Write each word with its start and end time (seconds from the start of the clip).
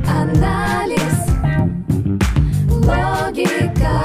Психоанализ, 0.00 1.18
логика, 2.68 3.96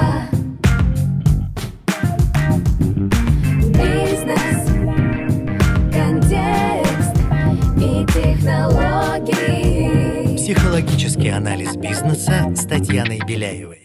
бизнес, 3.74 4.62
контекст 5.92 7.18
и 7.78 8.06
технологии. 8.14 9.58
Психологический 10.38 11.30
анализ 11.30 11.76
бизнеса 11.76 12.54
с 12.56 12.66
Татьяной 12.68 13.20
Беляевой. 13.28 13.85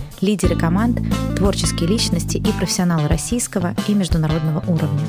лидеры 0.21 0.55
команд, 0.55 0.99
творческие 1.35 1.89
личности 1.89 2.37
и 2.37 2.51
профессионалы 2.53 3.07
российского 3.07 3.75
и 3.87 3.93
международного 3.93 4.59
уровня. 4.67 5.05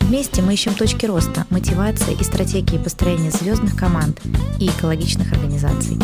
Вместе 0.00 0.42
мы 0.42 0.54
ищем 0.54 0.74
точки 0.74 1.06
роста, 1.06 1.46
мотивации 1.50 2.14
и 2.18 2.24
стратегии 2.24 2.76
построения 2.76 3.30
звездных 3.30 3.76
команд 3.76 4.20
и 4.60 4.66
экологичных 4.66 5.32
организаций. 5.32 5.98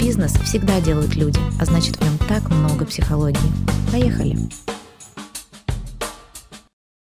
Бизнес 0.00 0.32
всегда 0.44 0.80
делают 0.80 1.14
люди, 1.14 1.40
а 1.60 1.64
значит 1.64 1.96
в 1.96 2.04
нем 2.04 2.18
так 2.28 2.50
много 2.50 2.84
психологии. 2.84 3.38
Поехали! 3.92 4.36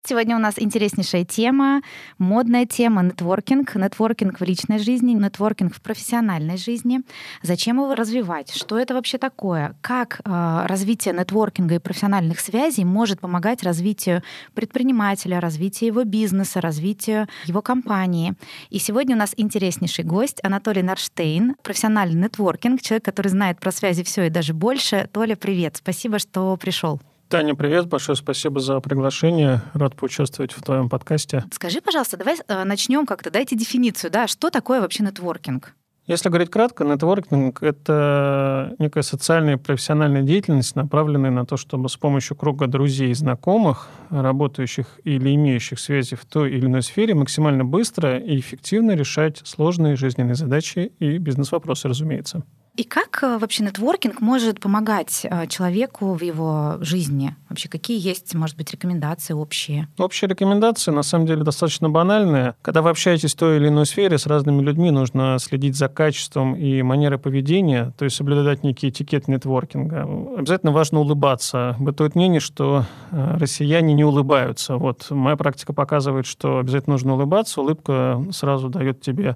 Сегодня 0.09 0.35
у 0.35 0.39
нас 0.39 0.55
интереснейшая 0.57 1.23
тема, 1.23 1.83
модная 2.17 2.65
тема 2.65 3.03
нетворкинг. 3.03 3.75
Нетворкинг 3.75 4.39
в 4.39 4.43
личной 4.43 4.79
жизни, 4.79 5.13
нетворкинг 5.13 5.75
в 5.75 5.81
профессиональной 5.81 6.57
жизни. 6.57 7.01
Зачем 7.43 7.75
его 7.75 7.93
развивать? 7.93 8.51
Что 8.51 8.79
это 8.79 8.95
вообще 8.95 9.19
такое? 9.19 9.75
Как 9.81 10.21
э, 10.25 10.65
развитие 10.65 11.13
нетворкинга 11.13 11.75
и 11.75 11.77
профессиональных 11.77 12.39
связей 12.39 12.85
может 12.85 13.19
помогать 13.19 13.61
развитию 13.61 14.23
предпринимателя, 14.55 15.39
развитию 15.39 15.89
его 15.89 16.03
бизнеса, 16.05 16.59
развитию 16.59 17.27
его 17.45 17.61
компании? 17.61 18.33
И 18.71 18.79
сегодня 18.79 19.15
у 19.15 19.19
нас 19.19 19.35
интереснейший 19.37 20.05
гость 20.05 20.39
Анатолий 20.41 20.81
Нарштейн, 20.81 21.53
профессиональный 21.61 22.19
нетворкинг, 22.19 22.81
человек, 22.81 23.05
который 23.05 23.27
знает 23.27 23.59
про 23.59 23.71
связи 23.71 24.03
все 24.03 24.23
и 24.23 24.31
даже 24.31 24.55
больше. 24.55 25.07
Толя, 25.13 25.35
привет. 25.35 25.75
Спасибо, 25.77 26.17
что 26.17 26.57
пришел. 26.57 26.99
Таня, 27.29 27.53
привет, 27.53 27.85
большое 27.85 28.15
спасибо 28.15 28.59
за 28.59 28.79
приглашение. 28.79 29.61
Рад 29.75 29.95
поучаствовать 29.95 30.51
в 30.51 30.63
твоем 30.63 30.89
подкасте. 30.89 31.43
Скажи, 31.51 31.79
пожалуйста, 31.79 32.17
давай 32.17 32.37
э, 32.47 32.63
начнем 32.63 33.05
как-то, 33.05 33.29
дайте 33.29 33.55
дефиницию, 33.55 34.09
да, 34.09 34.25
что 34.25 34.49
такое 34.49 34.81
вообще 34.81 35.03
нетворкинг? 35.03 35.75
Если 36.07 36.27
говорить 36.27 36.49
кратко, 36.49 36.85
нетворкинг— 36.85 37.61
это 37.61 38.73
некая 38.79 39.03
социальная 39.03 39.57
и 39.57 39.59
профессиональная 39.59 40.23
деятельность, 40.23 40.75
направленная 40.75 41.29
на 41.29 41.45
то, 41.45 41.55
чтобы 41.55 41.87
с 41.87 41.97
помощью 41.97 42.35
круга 42.35 42.65
друзей 42.65 43.11
и 43.11 43.13
знакомых, 43.13 43.89
работающих 44.09 44.87
или 45.03 45.35
имеющих 45.35 45.79
связи 45.79 46.15
в 46.15 46.25
той 46.25 46.49
или 46.49 46.65
иной 46.65 46.81
сфере, 46.81 47.13
максимально 47.13 47.63
быстро 47.63 48.17
и 48.17 48.39
эффективно 48.39 48.95
решать 48.95 49.41
сложные 49.43 49.97
жизненные 49.97 50.33
задачи 50.33 50.93
и 50.97 51.19
бизнес-вопросы, 51.19 51.89
разумеется. 51.89 52.43
И 52.79 52.83
как 52.85 53.19
э, 53.23 53.37
вообще 53.37 53.65
нетворкинг 53.65 54.21
может 54.21 54.61
помогать 54.61 55.25
э, 55.29 55.47
человеку 55.47 56.13
в 56.13 56.23
его 56.23 56.77
жизни? 56.79 57.35
Вообще 57.49 57.67
какие 57.67 57.99
есть, 57.99 58.33
может 58.35 58.55
быть, 58.55 58.71
рекомендации 58.71 59.33
общие? 59.33 59.89
Общие 59.97 60.29
рекомендации, 60.29 60.91
на 60.91 61.03
самом 61.03 61.25
деле, 61.25 61.43
достаточно 61.43 61.89
банальные. 61.89 62.55
Когда 62.61 62.81
вы 62.81 62.91
общаетесь 62.91 63.33
в 63.33 63.37
той 63.37 63.57
или 63.57 63.67
иной 63.67 63.85
сфере 63.85 64.17
с 64.17 64.25
разными 64.25 64.61
людьми, 64.61 64.91
нужно 64.91 65.39
следить 65.41 65.75
за 65.75 65.89
качеством 65.89 66.55
и 66.55 66.81
манерой 66.81 67.19
поведения, 67.19 67.93
то 67.97 68.05
есть 68.05 68.15
соблюдать 68.15 68.63
некий 68.63 68.87
этикет 68.87 69.27
нетворкинга. 69.27 70.37
Обязательно 70.37 70.71
важно 70.71 71.01
улыбаться. 71.01 71.75
Бытует 71.79 72.15
мнение, 72.15 72.39
что 72.39 72.85
э, 73.11 73.37
россияне 73.39 73.93
не 73.93 74.05
улыбаются. 74.05 74.77
Вот 74.77 75.07
моя 75.09 75.35
практика 75.35 75.73
показывает, 75.73 76.25
что 76.25 76.59
обязательно 76.59 76.93
нужно 76.93 77.15
улыбаться. 77.15 77.59
Улыбка 77.59 78.25
сразу 78.31 78.69
дает 78.69 79.01
тебе 79.01 79.35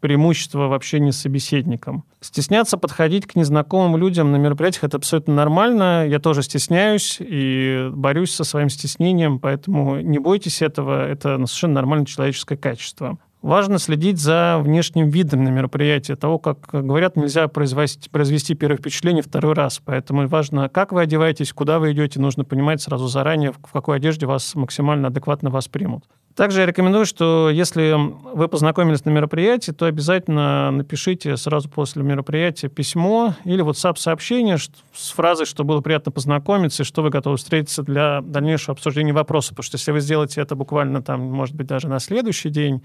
преимущество 0.00 0.68
в 0.68 0.72
общении 0.72 1.10
с 1.10 1.20
собеседником. 1.20 2.04
Стесняться 2.20 2.76
подходить 2.76 3.26
к 3.26 3.36
незнакомым 3.36 3.96
людям 3.96 4.32
на 4.32 4.36
мероприятиях– 4.36 4.84
это 4.84 4.96
абсолютно 4.96 5.34
нормально. 5.34 6.06
Я 6.08 6.18
тоже 6.18 6.42
стесняюсь 6.42 7.18
и 7.20 7.88
борюсь 7.92 8.34
со 8.34 8.44
своим 8.44 8.68
стеснением, 8.68 9.38
поэтому 9.38 10.00
не 10.00 10.18
бойтесь 10.18 10.62
этого. 10.62 11.06
Это 11.06 11.36
совершенно 11.46 11.74
нормальное 11.74 12.06
человеческое 12.06 12.56
качество. 12.56 13.18
Важно 13.42 13.78
следить 13.78 14.18
за 14.18 14.58
внешним 14.60 15.08
видом 15.08 15.44
на 15.44 15.50
мероприятии. 15.50 16.14
Того, 16.14 16.40
как 16.40 16.66
говорят, 16.72 17.16
нельзя 17.16 17.46
произвести, 17.46 18.10
произвести 18.10 18.54
первое 18.54 18.78
впечатление 18.78 19.22
второй 19.22 19.54
раз. 19.54 19.80
Поэтому 19.84 20.26
важно, 20.26 20.68
как 20.68 20.90
вы 20.90 21.02
одеваетесь, 21.02 21.52
куда 21.52 21.78
вы 21.78 21.92
идете. 21.92 22.18
Нужно 22.18 22.44
понимать 22.44 22.82
сразу 22.82 23.06
заранее, 23.06 23.52
в 23.52 23.72
какой 23.72 23.98
одежде 23.98 24.26
вас 24.26 24.56
максимально 24.56 25.08
адекватно 25.08 25.50
воспримут. 25.50 26.04
Также 26.36 26.60
я 26.60 26.66
рекомендую, 26.66 27.06
что 27.06 27.48
если 27.48 27.94
вы 27.96 28.46
познакомились 28.48 29.06
на 29.06 29.10
мероприятии, 29.10 29.72
то 29.72 29.86
обязательно 29.86 30.70
напишите 30.70 31.34
сразу 31.38 31.70
после 31.70 32.02
мероприятия 32.02 32.68
письмо 32.68 33.34
или 33.44 33.64
WhatsApp-сообщение 33.64 34.58
с 34.58 35.10
фразой, 35.12 35.46
что 35.46 35.64
было 35.64 35.80
приятно 35.80 36.12
познакомиться 36.12 36.82
и 36.82 36.86
что 36.86 37.02
вы 37.02 37.08
готовы 37.08 37.38
встретиться 37.38 37.82
для 37.82 38.20
дальнейшего 38.20 38.72
обсуждения 38.72 39.14
вопроса. 39.14 39.50
Потому 39.50 39.64
что 39.64 39.76
если 39.76 39.92
вы 39.92 40.00
сделаете 40.00 40.42
это 40.42 40.54
буквально 40.54 41.02
там, 41.02 41.22
может 41.22 41.54
быть, 41.54 41.68
даже 41.68 41.88
на 41.88 41.98
следующий 42.00 42.50
день 42.50 42.82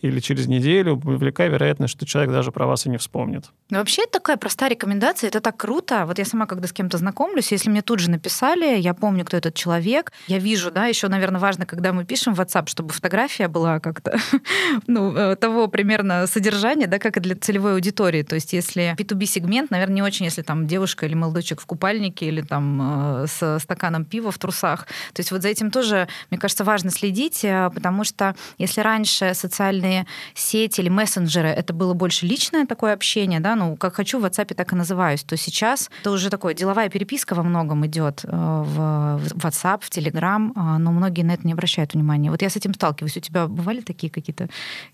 или 0.00 0.18
через 0.20 0.46
неделю, 0.46 0.98
велика 1.04 1.46
вероятность, 1.46 1.92
что 1.92 2.06
человек 2.06 2.32
даже 2.32 2.52
про 2.52 2.66
вас 2.66 2.86
и 2.86 2.88
не 2.88 2.96
вспомнит. 2.96 3.44
Ну, 3.68 3.78
вообще, 3.78 4.04
это 4.04 4.12
такая 4.12 4.38
простая 4.38 4.70
рекомендация, 4.70 5.28
это 5.28 5.42
так 5.42 5.58
круто. 5.58 6.06
Вот 6.06 6.18
я 6.18 6.24
сама, 6.24 6.46
когда 6.46 6.66
с 6.66 6.72
кем-то 6.72 6.96
знакомлюсь, 6.96 7.52
если 7.52 7.68
мне 7.68 7.82
тут 7.82 7.98
же 7.98 8.08
написали, 8.10 8.78
я 8.78 8.94
помню, 8.94 9.26
кто 9.26 9.36
этот 9.36 9.54
человек, 9.54 10.12
я 10.26 10.38
вижу, 10.38 10.70
да, 10.70 10.86
еще, 10.86 11.08
наверное, 11.08 11.40
важно, 11.40 11.66
когда 11.66 11.92
мы 11.92 12.06
пишем 12.06 12.34
в 12.34 12.40
WhatsApp, 12.40 12.68
чтобы 12.68 12.93
фотография 12.94 13.48
была 13.48 13.80
как-то 13.80 14.18
ну, 14.86 15.14
э, 15.16 15.36
того 15.36 15.68
примерно 15.68 16.26
содержания, 16.26 16.86
да, 16.86 16.98
как 16.98 17.16
и 17.16 17.20
для 17.20 17.36
целевой 17.36 17.74
аудитории. 17.74 18.22
То 18.22 18.34
есть 18.34 18.52
если 18.52 18.94
B2B-сегмент, 18.98 19.70
наверное, 19.70 19.96
не 19.96 20.02
очень, 20.02 20.24
если 20.24 20.42
там 20.42 20.66
девушка 20.66 21.06
или 21.06 21.14
молодой 21.14 21.42
в 21.44 21.66
купальнике 21.66 22.26
или 22.26 22.40
там 22.40 23.22
э, 23.22 23.26
с 23.26 23.58
стаканом 23.60 24.04
пива 24.04 24.30
в 24.30 24.38
трусах. 24.38 24.86
То 25.12 25.20
есть 25.20 25.30
вот 25.30 25.42
за 25.42 25.48
этим 25.48 25.70
тоже, 25.70 26.08
мне 26.30 26.38
кажется, 26.38 26.64
важно 26.64 26.90
следить, 26.90 27.44
э, 27.44 27.70
потому 27.74 28.04
что 28.04 28.34
если 28.58 28.80
раньше 28.80 29.34
социальные 29.34 30.06
сети 30.34 30.80
или 30.80 30.88
мессенджеры 30.88 31.48
это 31.48 31.72
было 31.72 31.94
больше 31.94 32.26
личное 32.26 32.66
такое 32.66 32.92
общение, 32.94 33.40
да, 33.40 33.56
ну, 33.56 33.76
как 33.76 33.94
хочу 33.94 34.18
в 34.18 34.24
WhatsApp 34.24 34.54
так 34.54 34.72
и 34.72 34.76
называюсь, 34.76 35.22
то 35.22 35.36
сейчас 35.36 35.90
это 36.00 36.10
уже 36.10 36.30
такое 36.30 36.54
деловая 36.54 36.88
переписка 36.88 37.34
во 37.34 37.42
многом 37.42 37.84
идет 37.86 38.20
в 38.22 39.20
WhatsApp, 39.34 39.80
в 39.82 39.90
Telegram, 39.90 40.78
но 40.78 40.92
многие 40.92 41.22
на 41.22 41.32
это 41.32 41.46
не 41.46 41.52
обращают 41.52 41.94
внимания. 41.94 42.30
Вот 42.30 42.42
я 42.42 42.50
с 42.50 42.56
этим 42.56 42.72
сталкиваюсь. 42.74 42.83
У 42.90 43.20
тебя 43.20 43.46
бывали 43.46 43.80
такие 43.80 44.10
какие-то 44.10 44.48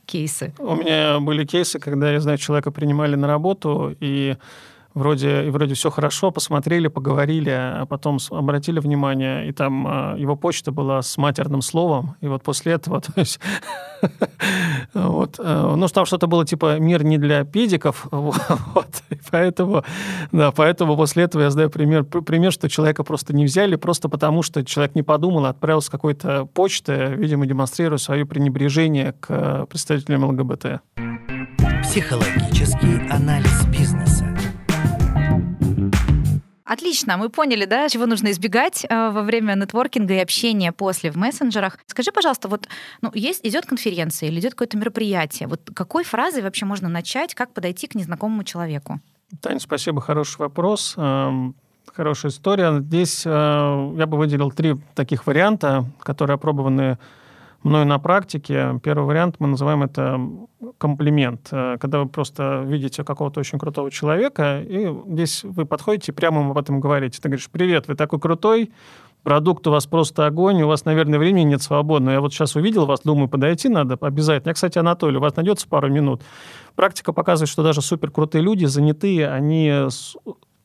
кейсы? 0.06 0.52
У 0.58 0.74
меня 0.74 1.18
были 1.20 1.44
кейсы, 1.44 1.78
когда, 1.78 2.12
я 2.12 2.20
знаю, 2.20 2.38
человека 2.38 2.70
принимали 2.70 3.16
на 3.16 3.26
работу, 3.26 3.96
и 4.00 4.36
вроде, 4.94 5.46
и 5.46 5.50
вроде 5.50 5.74
все 5.74 5.90
хорошо, 5.90 6.30
посмотрели, 6.30 6.88
поговорили, 6.88 7.50
а 7.50 7.86
потом 7.86 8.18
обратили 8.30 8.80
внимание, 8.80 9.48
и 9.48 9.52
там 9.52 9.86
а, 9.86 10.16
его 10.16 10.36
почта 10.36 10.72
была 10.72 11.02
с 11.02 11.16
матерным 11.16 11.62
словом, 11.62 12.16
и 12.20 12.26
вот 12.26 12.42
после 12.42 12.72
этого, 12.72 13.00
то 13.00 13.12
есть, 13.16 13.40
вот, 14.94 15.38
э, 15.38 15.74
ну, 15.76 15.88
там 15.88 16.06
что-то 16.06 16.26
было 16.26 16.46
типа 16.46 16.78
«мир 16.78 17.04
не 17.04 17.18
для 17.18 17.44
педиков», 17.44 18.06
вот, 18.10 19.02
поэтому, 19.30 19.84
да, 20.32 20.50
поэтому 20.50 20.96
после 20.96 21.24
этого 21.24 21.42
я 21.42 21.50
знаю 21.50 21.70
пример, 21.70 22.04
пример, 22.04 22.52
что 22.52 22.68
человека 22.68 23.04
просто 23.04 23.34
не 23.34 23.44
взяли, 23.44 23.76
просто 23.76 24.08
потому 24.08 24.42
что 24.42 24.64
человек 24.64 24.94
не 24.94 25.02
подумал, 25.02 25.46
отправил 25.46 25.82
с 25.82 25.88
какой-то 25.88 26.46
почты, 26.46 27.14
видимо, 27.16 27.46
демонстрируя 27.46 27.98
свое 27.98 28.26
пренебрежение 28.26 29.14
к 29.20 29.66
представителям 29.66 30.24
ЛГБТ. 30.24 30.80
Психологический 31.82 33.08
анализ 33.10 33.64
бизнеса. 33.66 34.39
Отлично, 36.72 37.16
мы 37.16 37.30
поняли, 37.30 37.64
да, 37.64 37.88
чего 37.88 38.06
нужно 38.06 38.30
избегать 38.30 38.86
э, 38.88 39.10
во 39.10 39.22
время 39.22 39.54
нетворкинга 39.56 40.14
и 40.14 40.18
общения 40.18 40.70
после 40.70 41.10
в 41.10 41.16
мессенджерах. 41.16 41.80
Скажи, 41.86 42.12
пожалуйста, 42.12 42.46
вот 42.46 42.68
ну, 43.02 43.10
есть, 43.12 43.40
идет 43.44 43.66
конференция 43.66 44.28
или 44.28 44.38
идет 44.38 44.52
какое-то 44.52 44.76
мероприятие, 44.76 45.48
вот 45.48 45.68
какой 45.74 46.04
фразой 46.04 46.42
вообще 46.42 46.66
можно 46.66 46.88
начать, 46.88 47.34
как 47.34 47.52
подойти 47.52 47.88
к 47.88 47.96
незнакомому 47.96 48.44
человеку? 48.44 49.00
Таня, 49.40 49.58
спасибо, 49.58 50.00
хороший 50.00 50.38
вопрос. 50.38 50.94
Эм, 50.96 51.56
хорошая 51.92 52.30
история. 52.30 52.78
Здесь 52.78 53.26
э, 53.26 53.28
я 53.30 54.06
бы 54.06 54.16
выделил 54.16 54.52
три 54.52 54.76
таких 54.94 55.26
варианта, 55.26 55.86
которые 55.98 56.36
опробованы 56.36 56.98
мною 57.62 57.86
на 57.86 57.98
практике. 57.98 58.80
Первый 58.82 59.04
вариант 59.04 59.36
мы 59.38 59.48
называем 59.48 59.82
это 59.82 60.20
комплимент, 60.78 61.48
э, 61.52 61.76
когда 61.78 62.00
вы 62.00 62.08
просто 62.08 62.62
видите 62.66 63.04
какого-то 63.04 63.40
очень 63.40 63.58
крутого 63.58 63.90
человека, 63.90 64.60
и 64.62 64.92
здесь 65.06 65.44
вы 65.44 65.66
подходите, 65.66 66.12
прямо 66.12 66.40
ему 66.40 66.52
об 66.52 66.58
этом 66.58 66.80
говорите. 66.80 67.20
Ты 67.20 67.28
говоришь, 67.28 67.50
привет, 67.50 67.88
вы 67.88 67.94
такой 67.94 68.18
крутой, 68.18 68.72
продукт 69.22 69.66
у 69.66 69.70
вас 69.70 69.86
просто 69.86 70.26
огонь, 70.26 70.62
у 70.62 70.68
вас, 70.68 70.84
наверное, 70.84 71.18
времени 71.18 71.50
нет 71.50 71.62
свободного. 71.62 72.14
Я 72.14 72.20
вот 72.20 72.32
сейчас 72.32 72.56
увидел 72.56 72.86
вас, 72.86 73.00
думаю, 73.04 73.28
подойти 73.28 73.68
надо 73.68 73.98
обязательно. 74.00 74.50
Я, 74.50 74.54
кстати, 74.54 74.78
Анатолий, 74.78 75.18
у 75.18 75.20
вас 75.20 75.36
найдется 75.36 75.68
пару 75.68 75.88
минут. 75.88 76.22
Практика 76.76 77.12
показывает, 77.12 77.50
что 77.50 77.62
даже 77.62 77.82
суперкрутые 77.82 78.42
люди, 78.42 78.64
занятые, 78.64 79.28
они 79.28 79.88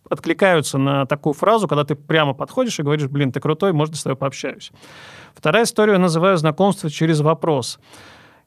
откликаются 0.10 0.78
на 0.78 1.06
такую 1.06 1.34
фразу, 1.34 1.68
когда 1.68 1.84
ты 1.84 1.96
прямо 1.96 2.34
подходишь 2.34 2.80
и 2.80 2.84
говоришь, 2.84 3.08
блин, 3.08 3.32
ты 3.32 3.40
крутой, 3.40 3.74
можно 3.74 3.96
с 3.96 4.04
тобой 4.04 4.16
пообщаюсь. 4.16 4.72
Вторая 5.34 5.64
история 5.64 5.98
называю 5.98 6.38
знакомство 6.38 6.90
через 6.90 7.22
вопрос. 7.22 7.80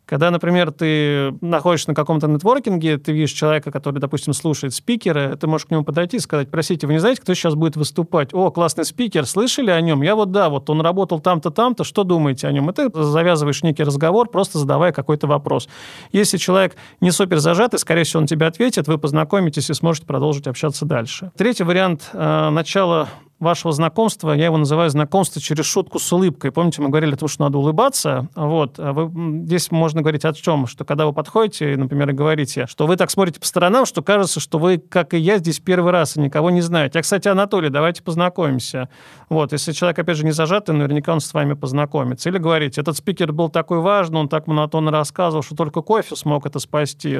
Когда, 0.09 0.31
например, 0.31 0.73
ты 0.73 1.35
находишься 1.43 1.91
на 1.91 1.95
каком-то 1.95 2.29
нетворкинге, 2.29 2.97
ты 2.97 3.13
видишь 3.13 3.33
человека, 3.33 3.71
который, 3.71 3.99
допустим, 3.99 4.33
слушает 4.33 4.73
спикера, 4.73 5.37
ты 5.37 5.47
можешь 5.47 5.67
к 5.67 5.71
нему 5.71 5.85
подойти 5.85 6.17
и 6.17 6.21
сказать, 6.21 6.51
простите, 6.51 6.87
вы 6.87 6.95
не 6.95 6.99
знаете, 6.99 7.21
кто 7.21 7.35
сейчас 7.35 7.55
будет 7.55 7.77
выступать? 7.77 8.33
О, 8.33 8.51
классный 8.51 8.87
спикер, 8.87 9.27
слышали 9.27 9.71
о 9.71 9.79
нем? 9.83 10.01
Я 10.01 10.17
вот 10.17 10.33
да, 10.33 10.49
вот 10.49 10.71
он 10.71 10.81
работал 10.81 11.21
там-то, 11.21 11.51
там-то, 11.51 11.85
что 11.85 12.05
думаете 12.05 12.49
о 12.49 12.53
нем? 12.53 12.71
И 12.71 12.73
ты 12.73 12.91
завязываешь 12.91 13.63
некий 13.63 13.83
разговор, 13.83 14.31
просто 14.31 14.59
задавая 14.59 14.93
какой-то 14.93 15.27
вопрос. 15.27 15.69
Если 16.11 16.39
человек 16.39 16.75
не 17.03 17.11
супер 17.11 17.37
зажатый, 17.39 17.79
скорее 17.79 18.05
всего, 18.05 18.21
он 18.21 18.27
тебе 18.27 18.47
ответит, 18.47 18.89
вы 18.89 18.97
познакомитесь 18.97 19.69
и 19.69 19.75
сможете 19.75 20.07
продолжить 20.07 20.47
общаться 20.47 20.87
дальше. 20.87 21.33
Третий 21.37 21.65
вариант 21.65 22.09
э, 22.15 22.49
начала 22.49 23.11
вашего 23.41 23.73
знакомства, 23.73 24.33
я 24.33 24.47
его 24.47 24.57
называю 24.57 24.91
знакомство 24.91 25.41
через 25.41 25.65
шутку 25.65 25.99
с 25.99 26.13
улыбкой. 26.13 26.51
Помните, 26.51 26.83
мы 26.83 26.89
говорили 26.89 27.15
о 27.15 27.17
том, 27.17 27.29
что 27.29 27.45
надо 27.45 27.59
улыбаться. 27.59 28.29
Вот. 28.35 28.79
А 28.79 28.93
вы, 28.93 29.45
здесь 29.45 29.71
можно 29.71 30.03
говорить 30.03 30.25
о 30.25 30.33
чем? 30.33 30.67
Что 30.67 30.85
когда 30.85 31.07
вы 31.07 31.13
подходите, 31.13 31.77
например, 31.77 32.11
и 32.11 32.13
говорите, 32.13 32.67
что 32.67 32.87
вы 32.87 32.97
так 32.97 33.11
смотрите 33.11 33.39
по 33.39 33.47
сторонам, 33.47 33.87
что 33.87 34.03
кажется, 34.03 34.41
что 34.41 34.59
вы, 34.59 34.79
как 34.79 35.15
и 35.15 35.19
я, 35.19 35.39
здесь 35.39 35.61
первый 35.61 35.93
раз 35.93 36.17
и 36.17 36.21
никого 36.21 36.51
не 36.51 36.61
знаете. 36.61 36.99
А, 36.99 37.03
кстати, 37.03 37.29
Анатолий, 37.29 37.71
давайте 37.71 38.03
познакомимся. 38.03 38.89
Вот. 39.29 39.53
Если 39.53 39.73
человек, 39.73 39.99
опять 40.01 40.17
же, 40.17 40.25
не 40.25 40.33
зажатый, 40.33 40.75
наверняка 40.75 41.13
он 41.13 41.21
с 41.21 41.33
вами 41.33 41.55
познакомится. 41.55 42.29
Или 42.29 42.39
говорите, 42.39 42.81
этот 42.81 42.97
спикер 42.97 43.33
был 43.33 43.51
такой 43.51 43.79
важный, 43.79 44.21
он 44.21 44.29
так 44.29 44.47
монотонно 44.49 44.91
рассказывал, 44.91 45.43
что 45.43 45.55
только 45.55 45.83
кофе 45.83 46.17
смог 46.17 46.47
это 46.47 46.59
спасти. 46.59 47.19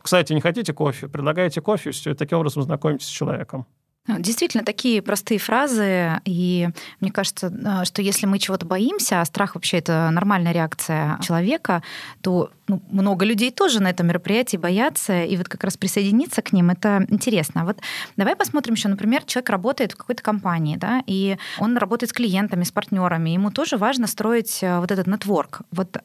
Кстати, 0.00 0.32
не 0.32 0.40
хотите 0.40 0.72
кофе? 0.72 1.08
Предлагаете 1.08 1.60
кофе, 1.60 1.92
все, 1.92 2.10
и 2.10 2.14
таким 2.14 2.38
образом 2.38 2.64
знакомитесь 2.64 3.06
с 3.06 3.10
человеком. 3.10 3.66
Ну, 4.08 4.18
действительно, 4.18 4.64
такие 4.64 5.00
простые 5.00 5.38
фразы, 5.38 6.20
и 6.24 6.68
мне 6.98 7.12
кажется, 7.12 7.46
э, 7.46 7.84
что 7.84 8.02
если 8.02 8.26
мы 8.26 8.40
чего-то 8.40 8.66
боимся, 8.66 9.20
а 9.20 9.24
страх 9.24 9.54
вообще 9.54 9.78
это 9.78 10.10
нормальная 10.10 10.50
реакция 10.50 11.20
человека, 11.22 11.84
то 12.20 12.50
ну, 12.66 12.82
много 12.90 13.24
людей 13.24 13.52
тоже 13.52 13.80
на 13.80 13.90
этом 13.90 14.08
мероприятии 14.08 14.56
боятся, 14.56 15.22
и 15.22 15.36
вот 15.36 15.48
как 15.48 15.62
раз 15.62 15.76
присоединиться 15.76 16.42
к 16.42 16.52
ним, 16.52 16.70
это 16.70 17.06
интересно. 17.10 17.64
Вот 17.64 17.78
давай 18.16 18.34
посмотрим 18.34 18.74
еще, 18.74 18.88
например, 18.88 19.22
человек 19.24 19.50
работает 19.50 19.92
в 19.92 19.96
какой-то 19.96 20.22
компании, 20.22 20.76
да, 20.76 21.04
и 21.06 21.36
он 21.60 21.76
работает 21.76 22.10
с 22.10 22.12
клиентами, 22.12 22.64
с 22.64 22.72
партнерами, 22.72 23.30
ему 23.30 23.52
тоже 23.52 23.76
важно 23.76 24.08
строить 24.08 24.64
э, 24.64 24.80
вот 24.80 24.90
этот 24.90 25.06
нетворк. 25.06 25.60
Вот 25.70 25.96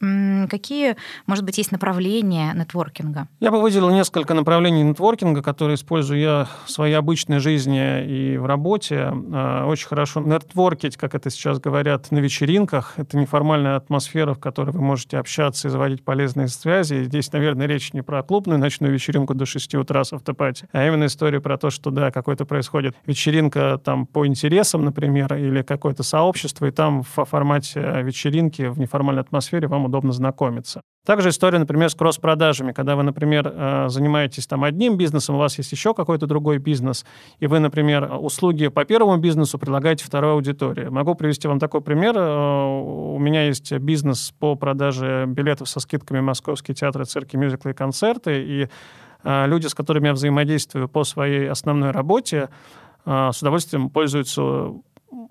какие, 0.51 0.97
может 1.25 1.43
быть, 1.43 1.57
есть 1.57 1.71
направления 1.71 2.53
нетворкинга? 2.53 3.27
Я 3.39 3.49
бы 3.49 3.59
выделил 3.59 3.89
несколько 3.89 4.35
направлений 4.35 4.83
нетворкинга, 4.83 5.41
которые 5.41 5.75
использую 5.75 6.19
я 6.19 6.47
в 6.65 6.71
своей 6.71 6.93
обычной 6.93 7.39
жизни 7.39 7.86
и 8.05 8.37
в 8.37 8.45
работе. 8.45 9.11
А, 9.33 9.65
очень 9.65 9.87
хорошо 9.87 10.21
нетворкить, 10.21 10.97
как 10.97 11.15
это 11.15 11.29
сейчас 11.29 11.59
говорят, 11.59 12.11
на 12.11 12.19
вечеринках. 12.19 12.93
Это 12.97 13.17
неформальная 13.17 13.75
атмосфера, 13.75 14.33
в 14.33 14.39
которой 14.39 14.71
вы 14.71 14.81
можете 14.81 15.17
общаться 15.17 15.67
и 15.67 15.71
заводить 15.71 16.03
полезные 16.03 16.47
связи. 16.47 17.03
здесь, 17.03 17.31
наверное, 17.31 17.67
речь 17.67 17.93
не 17.93 18.01
про 18.01 18.23
клубную 18.23 18.59
ночную 18.59 18.93
вечеринку 18.93 19.33
до 19.33 19.45
6 19.45 19.75
утра 19.75 20.03
с 20.03 20.13
автопати, 20.13 20.67
а 20.71 20.85
именно 20.85 21.05
история 21.05 21.39
про 21.39 21.57
то, 21.57 21.69
что, 21.69 21.91
да, 21.91 22.11
какой-то 22.11 22.45
происходит 22.45 22.95
вечеринка 23.05 23.79
там 23.83 24.05
по 24.05 24.25
интересам, 24.25 24.85
например, 24.85 25.33
или 25.33 25.61
какое-то 25.61 26.03
сообщество, 26.03 26.65
и 26.65 26.71
там 26.71 27.03
в 27.03 27.25
формате 27.25 28.01
вечеринки 28.03 28.63
в 28.67 28.79
неформальной 28.79 29.21
атмосфере 29.21 29.67
вам 29.67 29.85
удобно 29.85 30.11
знакомиться. 30.11 30.81
Также 31.07 31.29
история, 31.29 31.57
например, 31.57 31.89
с 31.89 31.95
кросс-продажами, 31.95 32.73
когда 32.73 32.97
вы, 32.97 33.03
например, 33.03 33.49
э, 33.49 33.85
занимаетесь 33.87 34.45
там 34.45 34.65
одним 34.65 34.97
бизнесом, 34.97 35.35
у 35.35 35.37
вас 35.37 35.57
есть 35.57 35.71
еще 35.71 35.93
какой-то 35.93 36.27
другой 36.27 36.57
бизнес, 36.57 37.05
и 37.39 37.47
вы, 37.47 37.59
например, 37.59 38.11
услуги 38.19 38.67
по 38.67 38.83
первому 38.83 39.15
бизнесу 39.15 39.57
предлагаете 39.57 40.03
второй 40.03 40.33
аудитории. 40.33 40.89
Могу 40.89 41.15
привести 41.15 41.47
вам 41.47 41.59
такой 41.59 41.79
пример. 41.79 42.17
Э, 42.17 42.65
у 42.65 43.17
меня 43.19 43.45
есть 43.45 43.71
бизнес 43.71 44.33
по 44.37 44.55
продаже 44.55 45.23
билетов 45.27 45.69
со 45.69 45.79
скидками 45.79 46.19
Московские 46.19 46.75
театры, 46.75 47.05
цирки, 47.05 47.37
мюзиклы 47.37 47.71
и 47.71 47.73
концерты, 47.73 48.43
и 48.43 48.67
э, 49.23 49.47
люди, 49.47 49.67
с 49.67 49.73
которыми 49.73 50.07
я 50.07 50.13
взаимодействую 50.13 50.89
по 50.89 51.05
своей 51.05 51.49
основной 51.49 51.91
работе, 51.91 52.49
с 53.05 53.41
удовольствием 53.41 53.89
пользуются 53.89 54.73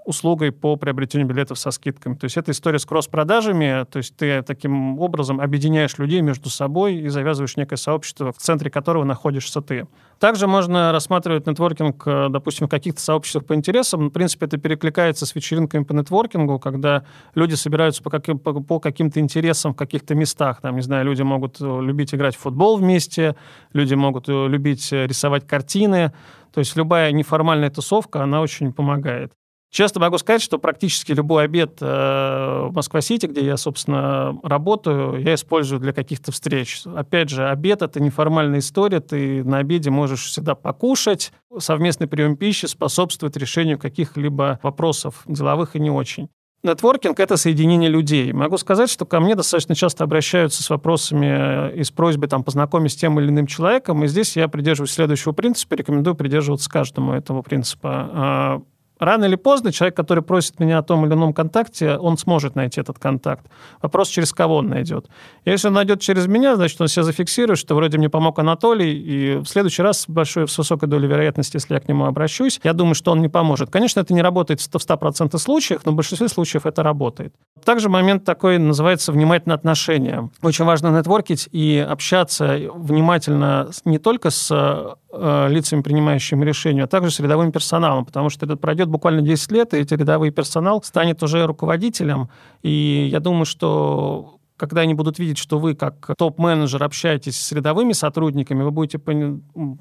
услугой 0.05 0.53
по 0.53 0.77
приобретению 0.77 1.29
билетов 1.29 1.59
со 1.59 1.71
скидками. 1.71 2.15
То 2.15 2.25
есть 2.25 2.37
это 2.37 2.53
история 2.53 2.79
с 2.79 2.87
кросс-продажами, 2.87 3.85
то 3.91 3.99
есть 3.99 4.17
ты 4.17 4.43
таким 4.43 4.99
образом 4.99 5.41
объединяешь 5.41 5.99
людей 5.99 6.21
между 6.23 6.49
собой 6.49 6.97
и 6.97 7.09
завязываешь 7.09 7.57
некое 7.57 7.77
сообщество, 7.77 8.33
в 8.33 8.39
центре 8.39 8.71
которого 8.71 9.05
находишься 9.05 9.61
ты. 9.61 9.87
Также 10.19 10.47
можно 10.47 10.93
рассматривать 10.93 11.47
нетворкинг, 11.47 12.03
э, 12.07 12.29
допустим, 12.31 12.69
в 12.69 12.71
каких-то 12.71 13.01
сообществах 13.01 13.45
по 13.45 13.55
интересам. 13.55 14.09
В 14.09 14.11
принципе, 14.11 14.47
это 14.47 14.57
перекликается 14.57 15.27
с 15.27 15.35
вечеринками 15.35 15.85
по 15.85 15.93
нетворкингу, 15.93 16.59
когда 16.59 17.05
люди 17.35 17.55
собираются 17.55 18.03
по, 18.03 18.09
каким, 18.09 18.39
по, 18.39 18.55
по 18.55 18.81
каким-то 18.81 19.21
интересам 19.21 19.75
в 19.75 19.77
каких-то 19.77 20.15
местах. 20.15 20.63
Там, 20.63 20.77
не 20.77 20.83
знаю, 20.83 21.05
люди 21.05 21.23
могут 21.23 21.61
э, 21.61 21.81
любить 21.83 22.15
играть 22.15 22.35
в 22.35 22.39
футбол 22.39 22.79
вместе, 22.79 23.37
люди 23.75 23.95
могут 23.95 24.29
э, 24.29 24.49
любить 24.49 24.91
рисовать 24.91 25.47
картины. 25.47 26.13
То 26.55 26.61
есть 26.61 26.75
любая 26.77 27.13
неформальная 27.13 27.69
тусовка, 27.69 28.23
она 28.23 28.41
очень 28.41 28.73
помогает. 28.73 29.33
Честно 29.71 30.01
могу 30.01 30.17
сказать, 30.19 30.43
что 30.43 30.59
практически 30.59 31.13
любой 31.13 31.45
обед 31.45 31.79
э, 31.81 31.87
в 31.87 32.73
Москва-Сити, 32.73 33.27
где 33.27 33.45
я, 33.45 33.57
собственно, 33.57 34.39
работаю, 34.43 35.21
я 35.21 35.35
использую 35.35 35.81
для 35.81 35.93
каких-то 35.93 36.33
встреч. 36.33 36.83
Опять 36.87 37.31
же, 37.31 37.49
обед— 37.49 37.83
это 37.83 38.01
неформальная 38.01 38.61
история, 38.61 39.01
ты 39.01 39.45
на 39.45 39.59
обеде 39.59 39.91
можешь 39.91 40.27
всегда 40.27 40.55
покушать. 40.55 41.33
Совместный 41.59 42.07
прием 42.07 42.37
пищи 42.37 42.67
способствует 42.67 43.37
решению 43.37 43.79
каких-либо 43.79 44.61
вопросов, 44.63 45.23
деловых 45.27 45.77
и 45.77 45.81
не 45.81 45.91
очень. 45.91 46.29
Нетворкинг– 46.63 47.21
это 47.21 47.37
соединение 47.37 47.89
людей. 47.89 48.33
Могу 48.33 48.59
сказать, 48.59 48.91
что 48.91 49.05
ко 49.05 49.21
мне 49.21 49.35
достаточно 49.35 49.75
часто 49.75 50.05
обращаются 50.05 50.63
с 50.63 50.71
вопросами 50.71 51.73
и 51.77 51.85
с 51.85 51.91
просьбой 51.91 52.29
там, 52.29 52.43
познакомить 52.43 52.93
с 52.93 52.97
тем 52.97 53.21
или 53.21 53.29
иным 53.29 53.47
человеком, 53.47 54.03
и 54.03 54.09
здесь 54.09 54.37
я 54.37 54.49
придерживаюсь 54.49 54.91
следующего 54.91 55.33
принципа, 55.33 55.75
рекомендую 55.75 56.17
придерживаться 56.17 56.69
каждому 56.71 57.13
этого 57.13 57.43
принципа 57.43 58.11
а, 58.13 58.63
Рано 58.99 59.27
или 59.27 59.37
поздно 59.37 59.73
человек, 59.73 59.95
который 59.95 60.23
просит 60.23 60.59
меня 60.59 60.79
о 60.79 60.83
том 60.83 61.05
или 61.05 61.13
ином 61.13 61.33
контакте, 61.33 61.97
он 61.97 62.17
сможет 62.17 62.55
найти 62.55 62.81
этот 62.81 62.99
контакт. 62.99 63.47
Вопрос, 63.83 64.09
через 64.09 64.33
кого 64.33 64.57
он 64.57 64.69
найдет. 64.69 65.09
Если 65.45 65.69
он 65.69 65.75
найдет 65.75 66.01
через 66.01 66.27
меня, 66.27 66.57
значит, 66.57 66.81
он 66.81 66.89
себя 66.89 67.03
зафиксирует, 67.03 67.59
что 67.59 67.75
вроде 67.75 67.99
мне 67.99 68.09
помог 68.09 68.39
Анатолий, 68.39 68.93
и 68.95 69.37
в 69.37 69.47
следующий 69.47 69.83
раз 69.83 70.01
с 70.01 70.09
большой, 70.09 70.49
с 70.49 70.57
высокой 70.57 70.89
долей 70.89 71.09
вероятности, 71.09 71.57
если 71.57 71.75
я 71.75 71.81
к 71.81 71.89
нему 71.89 72.07
обращусь, 72.07 72.61
я 72.65 72.73
думаю, 72.73 72.95
что 72.95 73.13
он 73.13 73.21
не 73.21 73.29
поможет. 73.29 73.71
Конечно, 73.71 74.01
это 74.01 74.15
не 74.15 74.23
работает 74.23 74.61
в 74.61 74.75
100% 74.75 75.37
случаев, 75.39 75.83
но 75.85 75.93
в 75.93 75.95
большинстве 75.95 76.29
случаев 76.29 76.65
это 76.65 76.83
работает. 76.83 77.35
Также 77.65 77.89
момент 77.89 78.25
такой 78.25 78.59
называется 78.59 79.13
внимательное 79.13 79.57
отношение. 79.57 80.31
Очень 80.43 80.65
важно 80.65 80.97
нетворкить 80.97 81.49
и 81.53 81.85
общаться 81.87 82.59
внимательно 82.75 83.71
не 83.85 83.99
только 83.99 84.31
с 84.31 84.97
э, 85.19 85.49
лицами, 85.49 85.83
принимающими 85.83 86.45
решения, 86.45 86.85
а 86.85 86.87
также 86.87 87.11
с 87.11 87.21
рядовым 87.21 87.53
персоналом, 87.53 88.05
потому 88.05 88.31
что 88.31 88.47
это 88.47 88.57
пройдет 88.57 88.89
буквально 88.89 89.23
10 89.23 89.53
лет, 89.53 89.75
и 89.75 89.79
эти 89.79 89.95
рядовой 89.95 90.31
персонал 90.31 90.83
станет 90.83 91.23
уже 91.23 91.47
руководителем. 91.47 92.29
И 92.63 93.09
я 93.11 93.21
думаю, 93.21 93.45
что 93.45 94.37
когда 94.57 94.81
они 94.81 94.95
будут 94.95 95.19
видеть, 95.19 95.39
что 95.39 95.59
вы 95.59 95.75
как 95.75 96.13
топ-менеджер 96.17 96.83
общаетесь 96.83 97.39
с 97.39 97.53
рядовыми 97.53 97.93
сотрудниками, 97.93 98.63
вы 98.63 98.71
будете 98.71 98.99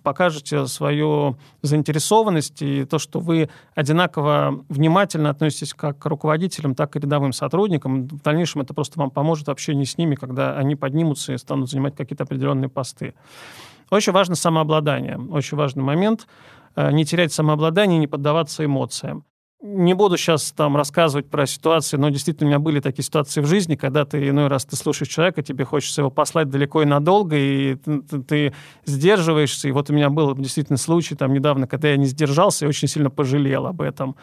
покажете 0.03 0.67
свою 0.67 1.37
заинтересованность 1.61 2.61
и 2.61 2.85
то, 2.85 2.99
что 2.99 3.19
вы 3.19 3.49
одинаково 3.73 4.65
внимательно 4.69 5.29
относитесь 5.29 5.73
как 5.73 5.99
к 5.99 6.05
руководителям, 6.05 6.75
так 6.75 6.95
и 6.95 6.99
рядовым 6.99 7.31
сотрудникам. 7.31 8.07
В 8.07 8.21
дальнейшем 8.21 8.61
это 8.61 8.73
просто 8.73 8.99
вам 8.99 9.11
поможет 9.11 9.47
в 9.47 9.51
общении 9.51 9.85
с 9.85 9.97
ними, 9.97 10.15
когда 10.15 10.57
они 10.57 10.75
поднимутся 10.75 11.33
и 11.33 11.37
станут 11.37 11.69
занимать 11.69 11.95
какие-то 11.95 12.23
определенные 12.23 12.69
посты. 12.69 13.13
Очень 13.91 14.13
важно 14.13 14.35
самообладание, 14.35 15.17
очень 15.17 15.57
важный 15.57 15.83
момент. 15.83 16.27
Э, 16.75 16.91
не 16.91 17.05
терять 17.05 17.33
самообладание, 17.33 17.99
не 17.99 18.07
поддаваться 18.07 18.65
эмоциям. 18.65 19.25
не 19.61 19.95
буду 19.95 20.15
сейчас 20.17 20.51
там 20.51 20.77
рассказывать 20.77 21.27
про 21.29 21.47
ситуации, 21.47 21.97
но 21.97 22.09
действительно 22.09 22.47
у 22.47 22.49
меня 22.49 22.59
были 22.59 22.79
такие 22.79 23.03
ситуации 23.03 23.41
в 23.41 23.47
жизни, 23.47 23.75
когда 23.75 24.05
ты 24.05 24.29
иной 24.29 24.47
раз 24.47 24.65
ты 24.65 24.75
слушаешь 24.75 25.11
человека, 25.11 25.41
тебе 25.41 25.65
хочется 25.65 26.01
его 26.01 26.11
послать 26.11 26.49
далеко 26.49 26.83
и 26.83 26.85
надолго, 26.85 27.35
и 27.35 27.75
ты, 27.75 28.01
ты, 28.01 28.21
ты 28.21 28.53
сдерживаешься. 28.85 29.67
И 29.67 29.71
вот 29.71 29.89
у 29.89 29.93
меня 29.93 30.09
был 30.09 30.35
действительно 30.35 30.77
случай 30.77 31.15
там 31.15 31.33
недавно, 31.33 31.67
когда 31.67 31.89
я 31.89 31.97
не 31.97 32.05
сдержался 32.05 32.65
и 32.65 32.67
очень 32.67 32.87
сильно 32.87 33.09
пожалел 33.09 33.65
об 33.65 33.81
этом. 33.81 34.15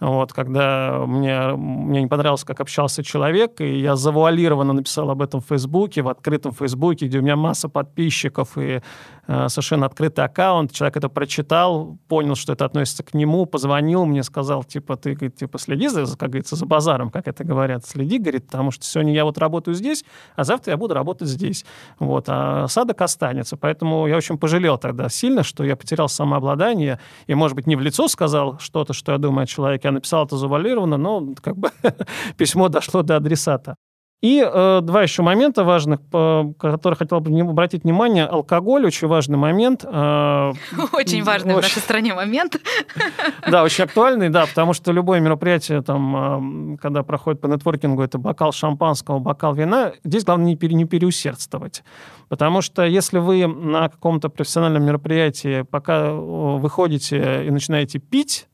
Вот, 0.00 0.32
когда 0.32 1.04
мне, 1.06 1.54
мне 1.56 2.00
не 2.02 2.06
понравилось, 2.06 2.44
как 2.44 2.60
общался 2.60 3.02
человек, 3.02 3.60
и 3.60 3.80
я 3.80 3.96
завуалированно 3.96 4.72
написал 4.72 5.10
об 5.10 5.20
этом 5.20 5.40
в 5.40 5.46
Фейсбуке, 5.46 6.00
в 6.00 6.08
открытом 6.08 6.52
Фейсбуке, 6.52 7.06
где 7.06 7.18
у 7.18 7.22
меня 7.22 7.36
масса 7.36 7.68
подписчиков 7.68 8.56
и 8.56 8.80
э, 9.26 9.48
совершенно 9.48 9.84
открытый 9.84 10.24
аккаунт. 10.24 10.72
Человек 10.72 10.96
это 10.96 11.10
прочитал, 11.10 11.98
понял, 12.08 12.34
что 12.34 12.54
это 12.54 12.64
относится 12.64 13.02
к 13.02 13.12
нему, 13.12 13.44
позвонил 13.44 14.06
мне, 14.06 14.22
сказал, 14.22 14.64
типа, 14.64 14.96
ты, 14.96 15.12
говорит, 15.12 15.36
типа, 15.36 15.58
следи, 15.58 15.88
за, 15.88 16.06
как 16.16 16.30
говорится, 16.30 16.56
за 16.56 16.64
базаром, 16.64 17.10
как 17.10 17.28
это 17.28 17.44
говорят, 17.44 17.84
следи, 17.84 18.18
говорит, 18.18 18.46
потому 18.46 18.70
что 18.70 18.86
сегодня 18.86 19.12
я 19.12 19.26
вот 19.26 19.36
работаю 19.36 19.74
здесь, 19.74 20.04
а 20.34 20.44
завтра 20.44 20.72
я 20.72 20.76
буду 20.78 20.94
работать 20.94 21.28
здесь. 21.28 21.66
Вот, 21.98 22.24
а 22.28 22.64
осадок 22.64 23.02
останется. 23.02 23.58
Поэтому 23.58 24.06
я 24.06 24.16
очень 24.16 24.38
пожалел 24.38 24.78
тогда 24.78 25.10
сильно, 25.10 25.42
что 25.42 25.62
я 25.62 25.76
потерял 25.76 26.08
самообладание, 26.08 26.98
и, 27.26 27.34
может 27.34 27.54
быть, 27.54 27.66
не 27.66 27.76
в 27.76 27.80
лицо 27.80 28.08
сказал 28.08 28.58
что-то, 28.60 28.94
что 28.94 29.12
я 29.12 29.18
думаю 29.18 29.44
о 29.44 29.46
человеке, 29.46 29.89
я 29.90 29.92
написал 29.92 30.24
это 30.24 30.36
завуалированно, 30.36 30.96
но 30.96 31.34
как 31.40 31.56
бы 31.56 31.70
письмо 32.36 32.68
дошло 32.68 33.02
до 33.02 33.16
адресата. 33.16 33.76
И 34.20 34.46
э, 34.46 34.80
два 34.82 35.02
еще 35.02 35.22
момента 35.22 35.64
важных, 35.64 36.00
по 36.02 36.52
которых 36.58 36.98
хотел 36.98 37.20
бы 37.20 37.40
обратить 37.40 37.84
внимание. 37.84 38.26
Алкоголь 38.26 38.84
очень 38.84 39.08
важный 39.08 39.38
момент. 39.38 39.82
Э, 39.82 40.52
очень 40.92 41.22
важный 41.22 41.54
очень, 41.54 41.60
в 41.60 41.62
нашей 41.62 41.80
стране 41.80 42.14
момент. 42.14 42.60
Да, 43.50 43.64
очень 43.64 43.84
актуальный, 43.84 44.28
да, 44.28 44.46
потому 44.46 44.74
что 44.74 44.92
любое 44.92 45.20
мероприятие, 45.20 45.82
там, 45.82 46.74
э, 46.74 46.76
когда 46.76 47.02
проходит 47.02 47.40
по 47.40 47.46
нетворкингу, 47.46 48.02
это 48.02 48.18
бокал 48.18 48.52
шампанского, 48.52 49.18
бокал 49.18 49.54
вина, 49.54 49.92
здесь 50.04 50.24
главное 50.24 50.46
не, 50.46 50.56
пере, 50.56 50.74
не 50.74 50.84
переусердствовать. 50.84 51.82
Потому 52.28 52.60
что 52.60 52.84
если 52.84 53.18
вы 53.18 53.46
на 53.46 53.88
каком-то 53.88 54.28
профессиональном 54.28 54.84
мероприятии, 54.84 55.62
пока 55.62 56.12
выходите 56.12 57.46
и 57.46 57.50
начинаете 57.50 57.98
пить, 57.98 58.46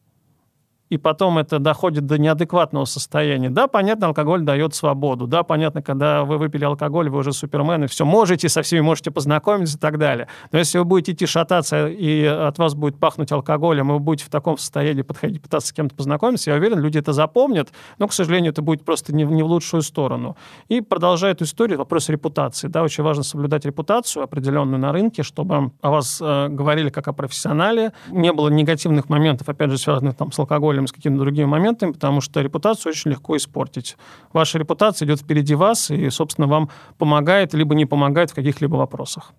и 0.88 0.98
потом 0.98 1.38
это 1.38 1.58
доходит 1.58 2.06
до 2.06 2.18
неадекватного 2.18 2.84
состояния. 2.84 3.50
Да, 3.50 3.66
понятно, 3.66 4.08
алкоголь 4.08 4.42
дает 4.42 4.74
свободу. 4.74 5.26
Да, 5.26 5.42
понятно, 5.42 5.82
когда 5.82 6.24
вы 6.24 6.38
выпили 6.38 6.64
алкоголь, 6.64 7.08
вы 7.08 7.18
уже 7.18 7.32
супермен, 7.32 7.84
и 7.84 7.86
все 7.86 8.04
можете, 8.04 8.48
со 8.48 8.62
всеми 8.62 8.80
можете 8.80 9.10
познакомиться 9.10 9.76
и 9.76 9.80
так 9.80 9.98
далее. 9.98 10.28
Но 10.52 10.58
если 10.58 10.78
вы 10.78 10.84
будете 10.84 11.12
идти 11.12 11.26
шататься, 11.26 11.88
и 11.88 12.24
от 12.24 12.58
вас 12.58 12.74
будет 12.74 12.98
пахнуть 12.98 13.32
алкоголем, 13.32 13.90
и 13.90 13.92
вы 13.94 13.98
будете 13.98 14.26
в 14.26 14.30
таком 14.30 14.58
состоянии 14.58 15.02
подходить, 15.02 15.42
пытаться 15.42 15.68
с 15.68 15.72
кем-то 15.72 15.94
познакомиться, 15.94 16.50
я 16.50 16.56
уверен, 16.56 16.78
люди 16.78 16.98
это 16.98 17.12
запомнят, 17.12 17.70
но, 17.98 18.06
к 18.06 18.12
сожалению, 18.12 18.52
это 18.52 18.62
будет 18.62 18.84
просто 18.84 19.14
не, 19.14 19.24
не 19.24 19.42
в 19.42 19.46
лучшую 19.46 19.82
сторону. 19.82 20.36
И 20.68 20.80
продолжая 20.80 21.32
эту 21.32 21.44
историю, 21.44 21.78
вопрос 21.78 22.08
репутации. 22.08 22.68
Да, 22.68 22.82
очень 22.82 23.02
важно 23.02 23.22
соблюдать 23.22 23.64
репутацию 23.64 24.22
определенную 24.22 24.78
на 24.78 24.92
рынке, 24.92 25.22
чтобы 25.22 25.72
о 25.80 25.90
вас 25.90 26.20
э, 26.20 26.48
говорили 26.48 26.90
как 26.90 27.08
о 27.08 27.12
профессионале, 27.12 27.92
не 28.10 28.32
было 28.32 28.48
негативных 28.48 29.08
моментов, 29.08 29.48
опять 29.48 29.70
же, 29.70 29.78
связанных 29.78 30.16
там 30.16 30.32
с 30.32 30.38
алкоголем, 30.38 30.75
алкоголем, 30.76 30.86
с 30.86 30.92
какими-то 30.92 31.20
другими 31.20 31.46
моментами, 31.46 31.92
потому 31.92 32.20
что 32.20 32.40
репутацию 32.40 32.90
очень 32.90 33.10
легко 33.10 33.36
испортить. 33.36 33.96
Ваша 34.32 34.58
репутация 34.58 35.06
идет 35.06 35.20
впереди 35.20 35.54
вас 35.54 35.90
и, 35.90 36.10
собственно, 36.10 36.46
вам 36.46 36.68
помогает, 36.98 37.54
либо 37.54 37.74
не 37.74 37.86
помогает 37.86 38.30
в 38.30 38.34
каких-либо 38.34 38.76
вопросах. 38.76 39.32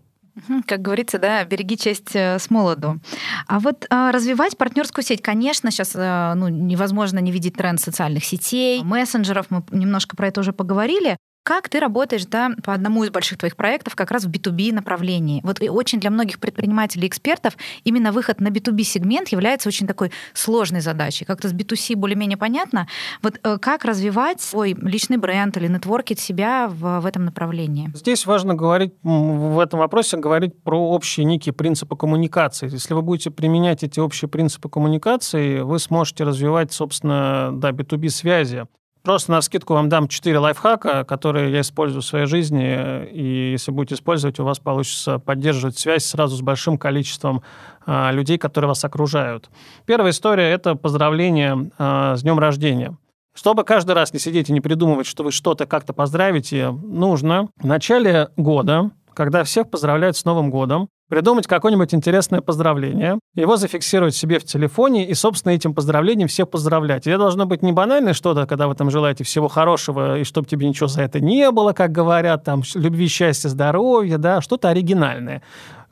Как 0.67 0.81
говорится, 0.81 1.17
да, 1.17 1.43
береги 1.45 1.77
честь 1.77 2.15
э, 2.15 2.37
с 2.37 2.51
молоду. 2.51 2.99
А 3.47 3.59
вот 3.59 3.87
а, 3.89 4.11
развивать 4.11 4.55
партнерскую 4.55 5.03
сеть, 5.03 5.21
конечно, 5.21 5.71
сейчас 5.71 5.95
э, 5.95 6.33
ну, 6.35 6.47
невозможно 6.47 7.19
не 7.19 7.31
видеть 7.31 7.55
тренд 7.55 7.81
социальных 7.81 8.23
сетей, 8.23 8.83
мессенджеров, 8.83 9.47
мы 9.49 9.63
немножко 9.71 10.15
про 10.15 10.27
это 10.27 10.41
уже 10.41 10.53
поговорили. 10.53 11.17
Как 11.47 11.69
ты 11.69 11.79
работаешь 11.79 12.25
да, 12.25 12.51
по 12.61 12.73
одному 12.73 13.05
из 13.05 13.09
больших 13.09 13.37
твоих 13.37 13.55
проектов 13.55 13.95
как 13.95 14.11
раз 14.11 14.25
в 14.25 14.29
B2B 14.29 14.73
направлении? 14.73 15.39
Вот 15.45 15.61
и 15.61 15.69
очень 15.69 15.97
для 15.97 16.09
многих 16.09 16.41
предпринимателей 16.41 17.07
экспертов 17.07 17.55
именно 17.85 18.11
выход 18.11 18.41
на 18.41 18.49
B2B 18.49 18.83
сегмент 18.83 19.29
является 19.29 19.69
очень 19.69 19.87
такой 19.87 20.11
сложной 20.33 20.81
задачей. 20.81 21.23
Как-то 21.23 21.47
с 21.47 21.53
B2C 21.53 21.95
более-менее 21.95 22.35
понятно. 22.35 22.89
Вот 23.21 23.39
э, 23.41 23.59
как 23.59 23.85
развивать 23.85 24.41
свой 24.41 24.73
личный 24.73 25.15
бренд 25.15 25.55
или 25.55 25.69
нетворкить 25.69 26.19
себя 26.19 26.67
в, 26.67 26.99
в 26.99 27.05
этом 27.05 27.23
направлении? 27.23 27.91
Здесь 27.93 28.25
важно 28.25 28.53
говорить 28.53 28.95
в 29.03 29.59
этом 29.59 29.79
вопросе 29.79 30.17
говорить 30.17 30.61
про 30.63 30.77
общие 30.77 31.25
некие 31.25 31.53
принципы 31.53 31.95
коммуникации. 31.95 32.69
Если 32.69 32.93
вы 32.93 33.01
будете 33.01 33.31
применять 33.31 33.83
эти 33.83 34.01
общие 34.01 34.27
принципы 34.27 34.67
коммуникации, 34.67 35.61
вы 35.61 35.79
сможете 35.79 36.25
развивать, 36.25 36.73
собственно, 36.73 37.51
да, 37.53 37.69
B2B 37.71 38.09
связи. 38.09 38.67
Просто 39.07 39.31
на 39.31 39.39
скидку 39.39 39.73
вам 39.73 39.87
дам 39.87 40.09
4 40.09 40.37
лайфхака, 40.37 41.05
которые 41.05 41.49
я 41.49 41.61
использую 41.61 42.01
в 42.01 42.05
своей 42.05 42.25
жизни, 42.25 43.05
и 43.09 43.51
если 43.53 43.71
будете 43.71 43.95
использовать, 43.95 44.37
у 44.37 44.43
вас 44.43 44.59
получится 44.59 45.17
поддерживать 45.17 45.77
связь 45.77 46.03
сразу 46.03 46.35
с 46.35 46.41
большим 46.41 46.77
количеством 46.77 47.41
а, 47.85 48.11
людей, 48.11 48.37
которые 48.37 48.67
вас 48.67 48.83
окружают. 48.83 49.49
Первая 49.85 50.11
история– 50.11 50.49
это 50.51 50.75
поздравление 50.75 51.71
а, 51.77 52.17
с 52.17 52.23
днем 52.23 52.37
рождения. 52.37 52.97
Чтобы 53.33 53.63
каждый 53.63 53.93
раз 53.93 54.11
не 54.11 54.19
сидеть 54.19 54.49
и 54.49 54.51
не 54.51 54.59
придумывать, 54.59 55.07
что 55.07 55.23
вы 55.23 55.31
что-то 55.31 55.65
как-то 55.65 55.93
поздравите, 55.93 56.71
нужно 56.71 57.47
в 57.55 57.65
начале 57.65 58.27
года, 58.35 58.91
когда 59.13 59.45
всех 59.45 59.69
поздравляют 59.69 60.17
с 60.17 60.25
Новым 60.25 60.49
годом, 60.49 60.89
придумать 61.09 61.47
какое-нибудь 61.47 61.93
интересное 61.93 62.41
поздравление, 62.41 63.19
его 63.35 63.55
зафиксировать 63.55 64.15
себе 64.15 64.39
в 64.39 64.43
телефоне 64.43 65.07
и, 65.07 65.13
собственно, 65.13 65.53
этим 65.53 65.73
поздравлением 65.73 66.27
всех 66.27 66.49
поздравлять. 66.49 67.07
И 67.07 67.09
это 67.09 67.19
должно 67.19 67.45
быть 67.45 67.61
не 67.61 67.71
банальное 67.71 68.13
что-то, 68.13 68.45
когда 68.45 68.67
вы 68.67 68.75
там 68.75 68.89
желаете 68.91 69.23
всего 69.23 69.47
хорошего, 69.47 70.19
и 70.19 70.23
чтобы 70.23 70.47
тебе 70.47 70.67
ничего 70.67 70.87
за 70.87 71.03
это 71.03 71.19
не 71.19 71.51
было, 71.51 71.73
как 71.73 71.91
говорят, 71.91 72.43
там, 72.43 72.63
любви, 72.75 73.07
счастья, 73.07 73.49
здоровья, 73.49 74.17
да, 74.17 74.41
что-то 74.41 74.69
оригинальное. 74.69 75.41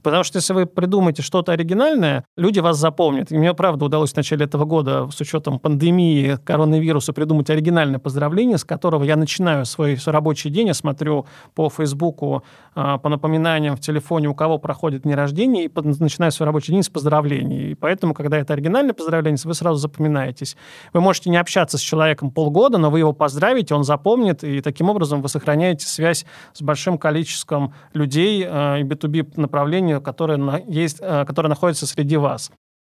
Потому 0.05 0.23
что 0.23 0.37
если 0.37 0.53
вы 0.53 0.67
придумаете 0.67 1.23
что-то 1.23 1.51
оригинальное, 1.53 2.25
люди 2.37 2.59
вас 2.59 2.77
запомнят. 2.77 3.31
И 3.31 3.37
мне, 3.39 3.55
правда, 3.55 3.85
удалось 3.85 4.13
в 4.13 4.15
начале 4.15 4.45
этого 4.45 4.63
года 4.63 5.09
с 5.09 5.19
учетом 5.19 5.57
пандемии, 5.57 6.37
коронавируса 6.45 7.11
придумать 7.11 7.49
оригинальное 7.49 7.97
поздравление, 7.97 8.59
с 8.59 8.63
которого 8.63 9.03
я 9.03 9.15
начинаю 9.15 9.65
свой 9.65 9.97
рабочий 10.05 10.51
день. 10.51 10.67
Я 10.67 10.75
смотрю 10.75 11.25
по 11.55 11.71
Фейсбуку, 11.71 12.43
а, 12.75 12.99
по 12.99 13.09
напоминаниям 13.09 13.75
в 13.75 13.79
телефоне, 13.79 14.27
у 14.27 14.35
кого 14.35 14.59
проходит 14.59 15.01
день 15.01 15.15
рождения, 15.15 15.65
и 15.65 15.71
начинаю 15.73 16.31
свой 16.31 16.45
рабочий 16.45 16.71
день 16.71 16.83
с 16.83 16.89
поздравлений. 16.89 17.71
И 17.71 17.73
поэтому, 17.73 18.13
когда 18.13 18.37
это 18.37 18.53
оригинальное 18.53 18.93
поздравление, 18.93 19.39
вы 19.43 19.55
сразу 19.55 19.79
запоминаетесь. 19.79 20.55
Вы 20.93 21.01
можете 21.01 21.31
не 21.31 21.37
общаться 21.37 21.79
с 21.79 21.81
человеком 21.81 22.29
полгода, 22.29 22.77
но 22.77 22.91
вы 22.91 22.99
его 22.99 23.13
поздравите, 23.13 23.73
он 23.73 23.83
запомнит, 23.83 24.43
и 24.43 24.61
таким 24.61 24.87
образом 24.87 25.23
вы 25.23 25.29
сохраняете 25.29 25.87
связь 25.87 26.27
с 26.53 26.61
большим 26.61 26.99
количеством 26.99 27.73
людей 27.93 28.45
а, 28.47 28.77
и 28.77 28.83
B2B 28.83 29.41
направлений, 29.99 30.37
которая, 30.39 30.63
есть, 30.67 30.97
э, 31.01 31.25
которая 31.25 31.49
находится 31.49 31.87
среди 31.87 32.17
вас. 32.17 32.51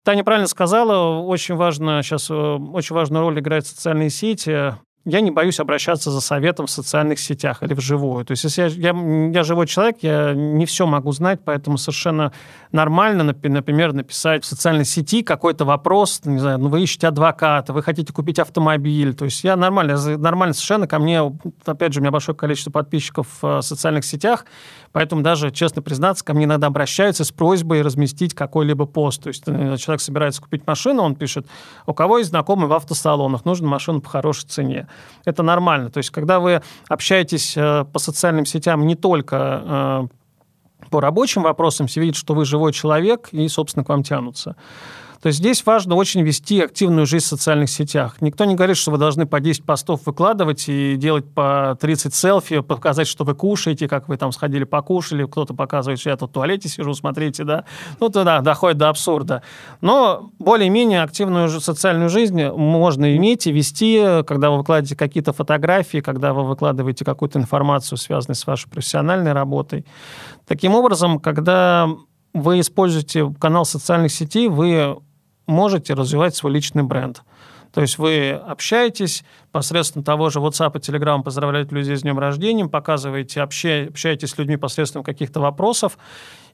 Таня 0.04 0.24
правильно 0.24 0.48
сказала, 0.48 1.20
очень 1.20 1.54
важно 1.54 2.02
сейчас, 2.02 2.30
э, 2.30 2.34
очень 2.34 2.94
важную 2.94 3.22
роль 3.22 3.38
играют 3.40 3.66
социальные 3.66 4.10
сети 4.10 4.74
я 5.08 5.20
не 5.22 5.30
боюсь 5.30 5.58
обращаться 5.58 6.10
за 6.10 6.20
советом 6.20 6.66
в 6.66 6.70
социальных 6.70 7.18
сетях 7.18 7.62
или 7.62 7.72
вживую. 7.72 8.24
То 8.26 8.32
есть, 8.32 8.44
если 8.44 8.62
я, 8.62 8.92
я, 8.92 9.30
я 9.32 9.42
живой 9.42 9.66
человек, 9.66 9.96
я 10.02 10.34
не 10.34 10.66
все 10.66 10.86
могу 10.86 11.12
знать, 11.12 11.40
поэтому 11.42 11.78
совершенно 11.78 12.32
нормально, 12.72 13.24
например, 13.24 13.94
написать 13.94 14.44
в 14.44 14.46
социальной 14.46 14.84
сети 14.84 15.22
какой-то 15.22 15.64
вопрос, 15.64 16.20
не 16.24 16.38
знаю, 16.38 16.58
ну, 16.58 16.68
вы 16.68 16.82
ищете 16.82 17.08
адвоката, 17.08 17.72
вы 17.72 17.82
хотите 17.82 18.12
купить 18.12 18.38
автомобиль. 18.38 19.14
То 19.14 19.24
есть, 19.24 19.42
я 19.44 19.56
нормально, 19.56 19.96
нормально 20.18 20.52
совершенно 20.52 20.86
ко 20.86 20.98
мне, 20.98 21.22
опять 21.64 21.94
же, 21.94 22.00
у 22.00 22.02
меня 22.02 22.10
большое 22.10 22.36
количество 22.36 22.70
подписчиков 22.70 23.26
в 23.40 23.62
социальных 23.62 24.04
сетях, 24.04 24.44
поэтому 24.92 25.22
даже, 25.22 25.50
честно 25.50 25.80
признаться, 25.80 26.22
ко 26.22 26.34
мне 26.34 26.44
иногда 26.44 26.66
обращаются 26.66 27.24
с 27.24 27.32
просьбой 27.32 27.80
разместить 27.80 28.34
какой-либо 28.34 28.84
пост. 28.84 29.22
То 29.22 29.28
есть, 29.28 29.44
э, 29.46 29.76
человек 29.78 30.02
собирается 30.02 30.42
купить 30.42 30.66
машину, 30.66 31.02
он 31.02 31.14
пишет, 31.14 31.46
у 31.86 31.94
кого 31.94 32.18
есть 32.18 32.28
знакомый 32.30 32.68
в 32.68 32.74
автосалонах, 32.74 33.46
нужно 33.46 33.68
машину 33.68 34.02
по 34.02 34.10
хорошей 34.10 34.46
цене 34.48 34.86
это 35.24 35.42
нормально. 35.42 35.90
То 35.90 35.98
есть, 35.98 36.10
когда 36.10 36.40
вы 36.40 36.62
общаетесь 36.88 37.56
э, 37.56 37.84
по 37.92 37.98
социальным 37.98 38.46
сетям 38.46 38.86
не 38.86 38.94
только 38.94 39.62
э, 39.64 40.08
по 40.90 41.00
рабочим 41.00 41.42
вопросам, 41.42 41.86
все 41.86 42.00
видят, 42.00 42.16
что 42.16 42.34
вы 42.34 42.44
живой 42.44 42.72
человек, 42.72 43.28
и, 43.32 43.48
собственно, 43.48 43.84
к 43.84 43.88
вам 43.88 44.02
тянутся. 44.02 44.56
То 45.20 45.28
есть 45.28 45.40
здесь 45.40 45.64
важно 45.66 45.96
очень 45.96 46.22
вести 46.22 46.60
активную 46.60 47.06
жизнь 47.06 47.24
в 47.24 47.28
социальных 47.28 47.70
сетях. 47.70 48.16
Никто 48.20 48.44
не 48.44 48.54
говорит, 48.54 48.76
что 48.76 48.92
вы 48.92 48.98
должны 48.98 49.26
по 49.26 49.40
10 49.40 49.64
постов 49.64 50.06
выкладывать 50.06 50.68
и 50.68 50.94
делать 50.96 51.24
по 51.32 51.76
30 51.80 52.14
селфи, 52.14 52.60
показать, 52.60 53.08
что 53.08 53.24
вы 53.24 53.34
кушаете, 53.34 53.88
как 53.88 54.08
вы 54.08 54.16
там 54.16 54.30
сходили 54.30 54.64
покушали, 54.64 55.24
кто-то 55.24 55.54
показывает, 55.54 55.98
что 55.98 56.10
я 56.10 56.16
тут 56.16 56.30
в 56.30 56.32
туалете 56.34 56.68
сижу, 56.68 56.94
смотрите, 56.94 57.44
да. 57.44 57.64
Ну, 57.98 58.10
тогда 58.10 58.40
доходит 58.40 58.78
до 58.78 58.90
абсурда. 58.90 59.42
Но 59.80 60.30
более-менее 60.38 61.02
активную 61.02 61.48
социальную 61.60 62.10
жизнь 62.10 62.42
можно 62.44 63.16
иметь 63.16 63.46
и 63.48 63.52
вести, 63.52 64.22
когда 64.26 64.50
вы 64.50 64.58
выкладываете 64.58 64.94
какие-то 64.94 65.32
фотографии, 65.32 65.98
когда 65.98 66.32
вы 66.32 66.44
выкладываете 66.44 67.04
какую-то 67.04 67.40
информацию, 67.40 67.98
связанную 67.98 68.36
с 68.36 68.46
вашей 68.46 68.68
профессиональной 68.68 69.32
работой. 69.32 69.84
Таким 70.46 70.74
образом, 70.74 71.18
когда 71.18 71.88
вы 72.34 72.60
используете 72.60 73.34
канал 73.40 73.64
социальных 73.64 74.12
сетей, 74.12 74.48
вы 74.48 74.98
можете 75.48 75.94
развивать 75.94 76.36
свой 76.36 76.52
личный 76.52 76.84
бренд. 76.84 77.22
То 77.72 77.82
есть 77.82 77.98
вы 77.98 78.30
общаетесь 78.30 79.24
посредством 79.52 80.02
того 80.02 80.30
же 80.30 80.38
WhatsApp 80.38 80.76
и 80.76 80.78
Telegram, 80.78 81.22
поздравляете 81.22 81.74
людей 81.74 81.96
с 81.96 82.02
днем 82.02 82.18
рождения, 82.18 82.66
показываете, 82.66 83.42
общаетесь 83.42 84.30
с 84.30 84.38
людьми 84.38 84.56
посредством 84.56 85.02
каких-то 85.02 85.40
вопросов, 85.40 85.98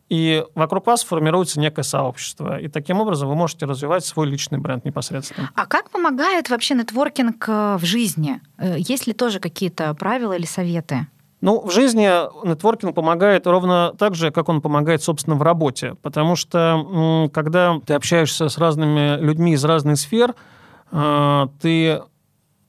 и 0.09 0.45
вокруг 0.55 0.87
вас 0.87 1.03
формируется 1.03 1.61
некое 1.61 1.83
сообщество. 1.83 2.59
И 2.61 2.69
таким 2.69 3.01
образом 3.01 3.29
вы 3.29 3.37
можете 3.37 3.65
развивать 3.65 4.05
свой 4.05 4.27
личный 4.27 4.59
бренд 4.59 4.85
непосредственно. 4.85 5.51
А 5.55 5.67
как 5.67 5.91
помогает 5.91 6.51
вообще 6.51 6.75
нетворкинг 6.75 7.49
э, 7.49 7.77
в 7.81 7.85
жизни? 7.85 8.41
Э, 8.59 8.75
есть 8.77 9.07
ли 9.07 9.15
тоже 9.15 9.41
какие-то 9.41 9.95
правила 9.95 10.35
или 10.35 10.45
советы? 10.45 11.07
Ну, 11.45 11.61
в 11.61 11.71
жизни 11.71 12.09
нетворкинг 12.49 12.95
помогает 12.95 13.47
ровно 13.47 13.93
так 13.99 14.15
же, 14.15 14.31
как 14.31 14.49
он 14.49 14.63
помогает, 14.63 15.03
собственно, 15.03 15.37
в 15.37 15.43
работе. 15.43 15.95
Потому 16.01 16.37
что, 16.37 17.29
когда 17.35 17.79
ты 17.85 17.93
общаешься 17.93 18.49
с 18.49 18.57
разными 18.57 19.21
людьми 19.21 19.53
из 19.53 19.63
разных 19.63 19.99
сфер, 19.99 20.35
э, 20.91 21.47
ты 21.61 22.01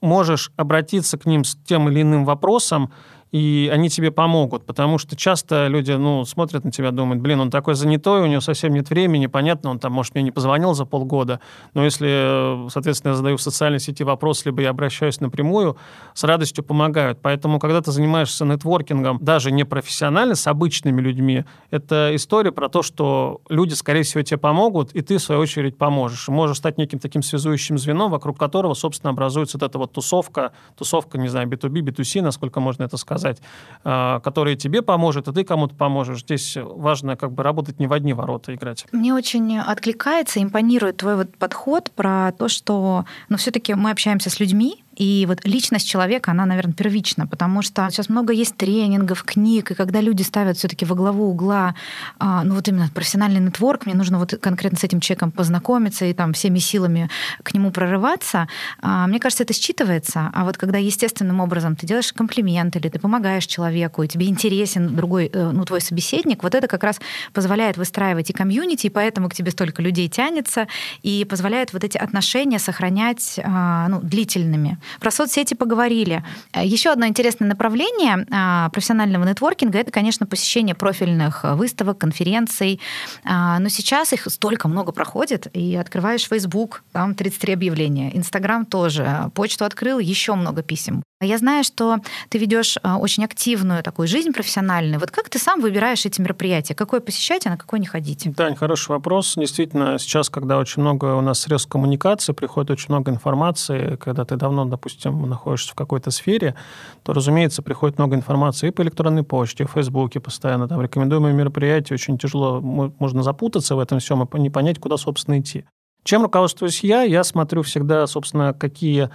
можешь 0.02 0.52
обратиться 0.58 1.18
к 1.18 1.26
ним 1.26 1.46
с 1.46 1.56
тем 1.66 1.88
или 1.88 2.02
иным 2.02 2.26
вопросом, 2.26 2.92
и 3.36 3.70
они 3.70 3.90
тебе 3.90 4.12
помогут, 4.12 4.66
потому 4.66 4.98
что 4.98 5.18
часто 5.18 5.68
люди, 5.68 5.92
ну, 5.92 6.24
смотрят 6.24 6.64
на 6.64 6.72
тебя, 6.72 6.92
думают, 6.92 7.22
блин, 7.22 7.42
он 7.42 7.52
такой 7.52 7.76
занятой, 7.76 8.22
у 8.22 8.28
него 8.28 8.40
совсем 8.40 8.72
нет 8.74 8.90
времени, 8.90 9.28
понятно, 9.28 9.72
он 9.72 9.80
там, 9.80 9.92
может, 9.92 10.16
мне 10.16 10.24
не 10.24 10.32
позвонил 10.32 10.74
за 10.74 10.86
полгода, 10.86 11.42
но 11.74 11.84
если, 11.84 12.70
соответственно, 12.70 13.12
я 13.12 13.18
задаю 13.18 13.36
в 13.36 13.42
социальной 13.42 13.82
сети 13.82 14.04
вопрос, 14.04 14.46
либо 14.46 14.62
я 14.62 14.70
обращаюсь 14.70 15.20
напрямую, 15.20 15.76
с 16.14 16.24
радостью 16.24 16.64
помогают. 16.64 17.20
Поэтому, 17.22 17.60
когда 17.60 17.82
ты 17.82 17.92
занимаешься 17.92 18.46
нетворкингом, 18.46 19.18
даже 19.20 19.52
не 19.52 19.66
профессионально, 19.66 20.36
с 20.36 20.48
обычными 20.48 21.02
людьми, 21.02 21.44
это 21.72 22.12
история 22.14 22.54
про 22.54 22.70
то, 22.70 22.84
что 22.84 23.42
люди, 23.50 23.74
скорее 23.74 24.04
всего, 24.04 24.24
тебе 24.24 24.38
помогут, 24.38 24.94
и 24.94 25.02
ты, 25.02 25.18
в 25.18 25.22
свою 25.22 25.42
очередь, 25.42 25.78
поможешь. 25.78 26.30
Можешь 26.30 26.56
стать 26.56 26.78
неким 26.78 27.00
таким 27.00 27.22
связующим 27.22 27.78
звеном, 27.78 28.12
вокруг 28.12 28.40
которого, 28.40 28.76
собственно, 28.76 29.12
образуется 29.12 29.58
вот 29.58 29.70
эта 29.70 29.78
вот 29.78 29.92
тусовка, 29.92 30.54
тусовка, 30.78 31.18
не 31.18 31.28
знаю, 31.28 31.50
B2B, 31.50 31.82
B2C, 31.82 32.22
насколько 32.22 32.62
можно 32.62 32.84
это 32.84 32.96
сказать, 32.96 33.25
сказать, 33.26 33.42
а, 33.84 34.20
который 34.20 34.56
тебе 34.56 34.82
поможет, 34.82 35.28
и 35.28 35.34
ты 35.34 35.44
кому-то 35.44 35.76
поможешь. 35.76 36.22
Здесь 36.22 36.58
важно 36.60 37.16
как 37.16 37.32
бы 37.32 37.44
работать 37.44 37.80
не 37.80 37.88
в 37.88 37.94
одни 37.94 38.14
ворота 38.14 38.54
играть. 38.54 38.86
Мне 38.92 39.14
очень 39.14 39.60
откликается, 39.60 40.42
импонирует 40.42 40.98
твой 40.98 41.16
вот 41.16 41.38
подход 41.38 41.92
про 41.92 42.32
то, 42.32 42.48
что 42.48 43.06
ну, 43.30 43.38
все-таки 43.38 43.74
мы 43.74 43.92
общаемся 43.92 44.30
с 44.30 44.40
людьми, 44.40 44.84
и 44.96 45.26
вот 45.28 45.46
личность 45.46 45.88
человека, 45.88 46.32
она, 46.32 46.46
наверное, 46.46 46.74
первична, 46.74 47.28
потому 47.28 47.62
что 47.62 47.88
сейчас 47.90 48.10
много 48.10 48.34
есть 48.34 48.56
тренингов, 48.56 49.24
книг, 49.24 49.72
и 49.72 49.76
когда 49.76 50.02
люди 50.02 50.24
ставят 50.24 50.58
все 50.58 50.68
таки 50.68 50.86
во 50.86 50.96
главу 50.96 51.30
угла, 51.30 51.76
а, 52.20 52.44
ну 52.44 52.56
вот 52.56 52.68
именно 52.68 52.90
профессиональный 52.94 53.40
нетворк, 53.40 53.86
мне 53.86 53.96
нужно 53.96 54.20
вот 54.20 54.36
конкретно 54.42 54.78
с 54.78 54.84
этим 54.84 55.00
человеком 55.00 55.32
познакомиться 55.32 56.06
и 56.06 56.14
там 56.14 56.34
всеми 56.34 56.60
силами 56.60 57.10
к 57.44 57.54
нему 57.54 57.72
прорываться, 57.72 58.48
а, 58.82 59.08
мне 59.08 59.20
кажется, 59.20 59.44
это 59.44 59.54
считывается. 59.54 60.30
А 60.34 60.46
вот 60.46 60.58
когда 60.58 60.78
естественным 60.78 61.40
образом 61.40 61.76
ты 61.76 61.86
делаешь 61.86 62.14
комплимент 62.14 62.76
или 62.76 62.90
ты 62.90 63.00
помогаешь 63.00 63.46
человеку, 63.46 64.04
и 64.04 64.08
тебе 64.08 64.28
интересен 64.28 64.96
другой, 64.96 65.30
э, 65.32 65.52
ну, 65.52 65.66
твой 65.66 65.82
собеседник, 65.82 66.44
вот 66.44 66.56
это 66.56 66.68
как 66.68 66.84
раз 66.84 67.00
позволяет 67.34 67.78
выстраивать 67.78 68.30
и 68.30 68.34
комьюнити, 68.34 68.88
и 68.88 68.90
поэтому 68.90 69.30
к 69.30 69.34
тебе 69.34 69.52
столько 69.52 69.82
людей 69.82 70.08
тянется, 70.08 70.68
и 71.04 71.26
позволяет 71.26 71.74
вот 71.74 71.84
эти 71.84 71.98
отношения 71.98 72.60
сохранять 72.60 73.40
а, 73.44 73.88
ну, 73.90 74.00
длительными. 74.02 74.78
Про 75.00 75.12
соцсети 75.12 75.54
поговорили. 75.54 76.24
Э, 76.54 76.66
Еще 76.66 76.92
одно 76.92 77.08
интересное 77.08 77.48
направление 77.48 78.26
а, 78.32 78.70
профессионального 78.70 79.24
нетворкинга– 79.24 79.80
это, 79.80 79.92
конечно, 79.92 80.26
посещение 80.26 80.76
профильных 80.76 81.44
выставок, 81.44 81.98
конференций. 81.98 82.80
А, 83.24 83.60
но 83.60 83.70
сейчас 83.70 84.14
их 84.14 84.28
столько 84.30 84.68
много 84.68 84.92
проходит, 84.92 85.48
и 85.54 85.76
открываешь 85.76 86.28
Facebook, 86.28 86.84
там 86.92 87.16
33 87.16 87.54
объявления, 87.54 88.16
Инстаграм 88.16 88.66
тоже, 88.66 89.32
почту 89.34 89.66
открыл, 89.66 90.00
еще 90.00 90.36
много 90.36 90.64
писем. 90.64 91.04
Я 91.26 91.38
знаю, 91.38 91.64
что 91.64 91.98
ты 92.30 92.38
ведешь 92.38 92.78
а, 92.84 92.98
очень 92.98 93.26
активную 93.26 93.84
такую 93.84 94.08
жизнь 94.08 94.32
профессиональную. 94.32 95.00
Вот 95.00 95.12
как 95.12 95.30
ты 95.30 95.40
сам 95.40 95.62
выбираешь 95.62 96.06
эти 96.06 96.22
мероприятия? 96.22 96.76
Какое 96.76 97.00
посещать, 97.00 97.46
а 97.46 97.50
на 97.50 97.58
какое 97.58 97.80
не 97.80 97.86
ходить? 97.86 98.28
Тань, 98.36 98.56
хороший 98.56 98.90
вопрос. 98.90 99.34
Действительно, 99.36 99.98
сейчас, 100.00 100.30
когда 100.30 100.58
очень 100.58 100.82
много 100.82 101.16
у 101.16 101.22
нас 101.22 101.40
средств 101.42 101.70
коммуникации, 101.70 102.34
приходит 102.34 102.72
очень 102.72 102.88
много 102.90 103.12
информации, 103.12 103.96
когда 103.96 104.26
ты 104.26 104.36
давно, 104.36 104.66
допустим, 104.66 105.28
находишься 105.28 105.72
в 105.72 105.76
какой-то 105.76 106.12
сфере, 106.12 106.56
то, 107.04 107.14
разумеется, 107.14 107.62
приходит 107.62 107.98
много 107.98 108.16
информации 108.16 108.68
и 108.68 108.72
по 108.72 108.82
электронной 108.82 109.24
почте, 109.24 109.64
и 109.64 109.68
в 109.68 109.72
Фейсбуке 109.72 110.20
постоянно. 110.20 110.68
Там 110.68 110.82
рекомендуемые 110.82 111.34
мероприятия, 111.34 111.94
очень 111.94 112.18
тяжело, 112.18 112.62
можно 112.62 113.24
запутаться 113.24 113.76
в 113.76 113.80
этом 113.80 114.00
всем 114.00 114.24
и 114.24 114.40
не 114.40 114.50
понять, 114.50 114.80
куда, 114.80 114.98
собственно, 114.98 115.40
идти. 115.40 115.66
Чем 116.06 116.22
руководствуюсь 116.22 116.84
я? 116.84 117.02
Я 117.02 117.24
смотрю 117.24 117.64
всегда, 117.64 118.06
собственно, 118.06 118.54
какие 118.54 119.04
а, 119.06 119.10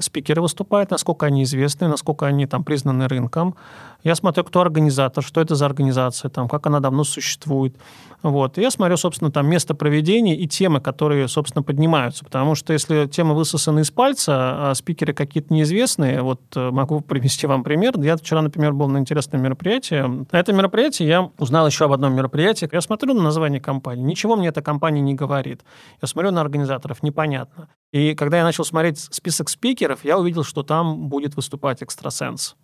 спикеры 0.00 0.42
выступают, 0.42 0.90
насколько 0.90 1.26
они 1.26 1.42
известны, 1.42 1.88
насколько 1.88 2.26
они 2.26 2.46
там 2.46 2.64
признаны 2.64 3.08
рынком. 3.08 3.54
Я 4.04 4.14
смотрю, 4.14 4.44
кто 4.44 4.60
организатор, 4.60 5.24
что 5.24 5.40
это 5.40 5.56
за 5.56 5.66
организация, 5.66 6.28
там, 6.28 6.48
как 6.48 6.66
она 6.66 6.78
давно 6.78 7.02
существует. 7.02 7.76
Вот. 8.22 8.58
И 8.58 8.60
я 8.60 8.70
смотрю, 8.70 8.96
собственно, 8.96 9.30
там 9.30 9.48
место 9.48 9.74
проведения 9.74 10.36
и 10.36 10.46
темы, 10.46 10.80
которые, 10.80 11.26
собственно, 11.28 11.62
поднимаются. 11.62 12.24
Потому 12.24 12.54
что 12.54 12.72
если 12.72 13.06
темы 13.06 13.34
высосаны 13.34 13.80
из 13.80 13.90
пальца, 13.90 14.70
а 14.70 14.74
спикеры 14.74 15.12
какие-то 15.14 15.52
неизвестные, 15.52 16.22
вот 16.22 16.40
э, 16.54 16.70
могу 16.70 17.00
привести 17.08 17.46
вам 17.46 17.64
пример. 17.64 17.98
Я 18.00 18.16
вчера, 18.16 18.42
например, 18.42 18.72
был 18.72 18.88
на 18.88 18.98
интересном 18.98 19.42
мероприятии. 19.42 20.26
На 20.32 20.38
этом 20.38 20.56
мероприятии 20.56 21.04
я 21.04 21.30
узнал 21.38 21.66
еще 21.66 21.84
об 21.86 21.92
одном 21.92 22.14
мероприятии. 22.14 22.68
Я 22.70 22.80
смотрю 22.80 23.14
на 23.14 23.22
название 23.22 23.60
компании. 23.60 24.02
Ничего 24.02 24.36
мне 24.36 24.48
эта 24.48 24.62
компания 24.62 25.00
не 25.00 25.14
говорит. 25.14 25.62
Я 26.00 26.08
смотрю 26.08 26.30
на 26.30 26.40
организаторов, 26.40 27.02
непонятно. 27.02 27.68
И 27.92 28.14
когда 28.14 28.38
я 28.38 28.44
начал 28.44 28.64
смотреть 28.64 28.98
список 28.98 29.48
спикеров, 29.48 30.04
я 30.04 30.18
увидел, 30.18 30.44
что 30.44 30.62
там 30.62 31.08
будет 31.08 31.36
выступать 31.36 31.82
экстрасенс. 31.82 32.56